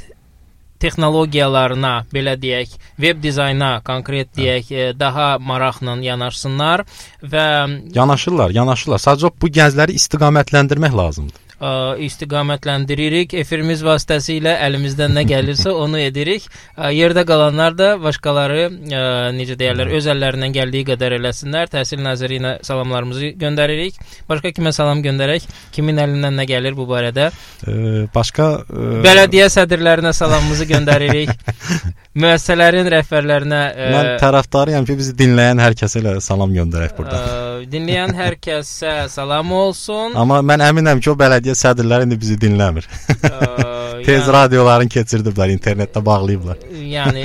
[0.84, 6.88] texnologiyalarına, belə deyək, veb dizayna konkret deyək, ə, daha maraqla yanaşsınlar
[7.22, 7.48] və
[7.96, 9.06] yanaşırlar, yanaşırlar.
[9.06, 11.72] Sadəcə bu gəncləri istiqamətləndirmək lazımdır ə,
[12.06, 13.36] istiqamətləndiриrik.
[13.40, 16.48] Efirimiz vasitəsilə əlimizdən nə gəlirsə onu edirik.
[16.76, 19.04] Ə, yerdə qalanlar da başqaları ə,
[19.38, 21.72] necə deyirlər, öz əllərindən gəldiyi qədər eləsinlər.
[21.74, 24.00] Təhsil Nazirliyinə salamlarımızı göndəririk.
[24.30, 25.48] Başqa kimə salam göndərək?
[25.76, 27.30] Kimin əlindən nə gəlir bu barədə?
[27.32, 28.88] Ə, başqa ə...
[29.06, 31.34] bələdiyyə sədrlərinə salamımızı göndəririk.
[32.14, 37.20] müəssisələrin rəhbərlərinə ə, Mən tərəfdarıyam ki, bizi dinləyən hər kəsə elə salam göndərək burada.
[37.20, 40.14] Ə, dinləyən hər kəsə salam olsun.
[40.20, 42.90] Amma mən əminəm ki, o bələdiyyə sədrləri indi bizi dinləmir.
[43.24, 43.32] Ə,
[44.04, 46.60] Tez yəni, radioların keçirdiblər, internetdə bağlayıblar.
[46.76, 47.24] Yəni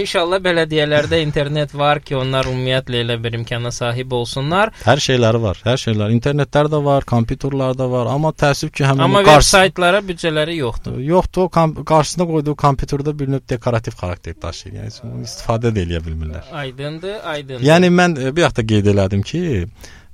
[0.00, 4.72] inşallah bələdiyyələrdə internet var ki, onlar ümumiyyətlə elə bir imkana sahib olsunlar.
[4.82, 6.14] Hər şeyləri var, hər şeylər.
[6.16, 9.50] İnternetlər də var, kompüterlər də var, amma təəssüf ki, həmin amma qarşı...
[9.52, 10.98] saytlara büdcələri yoxdur.
[11.04, 11.50] Yoxdur,
[11.92, 14.76] qarşısına qoyduğu kompüterdə bir növ dekorativ xarakter daşıyır.
[14.80, 16.52] Yəni bunu istifadə də eləyə bilmirlər.
[16.64, 17.66] Aydındır, aydındır.
[17.70, 19.42] Yəni mən e, bir həftə qeyd elədim ki,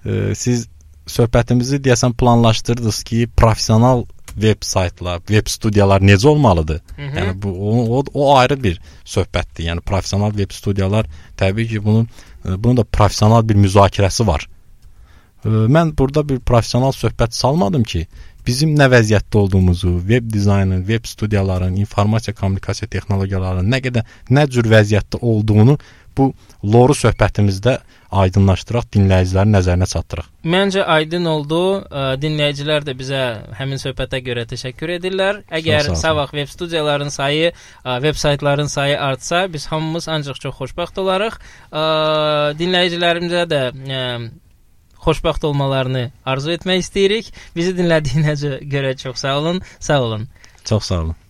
[0.04, 0.68] e, siz
[1.06, 4.04] söhbətimizi deyəsən planlaşdırdınız ki, professional
[4.36, 6.80] veb saytlar, veb studiyalar necə olmalıdır?
[6.96, 7.18] Hı -hı.
[7.18, 9.64] Yəni bu o, o, o ayrı bir söhbətdir.
[9.70, 12.08] Yəni professional veb studiyalar təbii ki, bunun
[12.44, 14.48] e, bunun da professional bir müzakirəsi var.
[15.46, 18.06] Mən burada bir professional söhbət salmadım ki,
[18.46, 24.66] bizim nə vəziyyətdə olduğumuzu, veb dizaynın, veb studiyaların, informasiya kommunikasiya texnologiyalarının nə qədər nə cür
[24.70, 25.78] vəziyyətdə olduğunu
[26.16, 26.32] bu
[26.64, 27.78] loru söhbətimizdə
[28.10, 30.28] aydınlaşdıraq, dinləyicilərin nəzərinə çatdıraq.
[30.46, 31.60] Məncə aydın oldu.
[32.22, 33.22] Dinləyicilər də bizə
[33.58, 35.42] həmin söhbətə görə təşəkkür edirlər.
[35.50, 37.52] Əgər sabah veb studiyaların sayı,
[37.84, 41.38] veb saytların sayı artsa, biz hamımız ancaq çox xoşbəxt olarıq.
[42.62, 43.62] Dinləyicilərimizə də
[45.06, 47.34] xoşbəxt olmalarını arzu etmək istəyirik.
[47.58, 49.62] Bizi dinlədiyinizə görə çox sağ olun.
[49.78, 50.28] Sağ olun.
[50.64, 51.25] Çox sağ olun.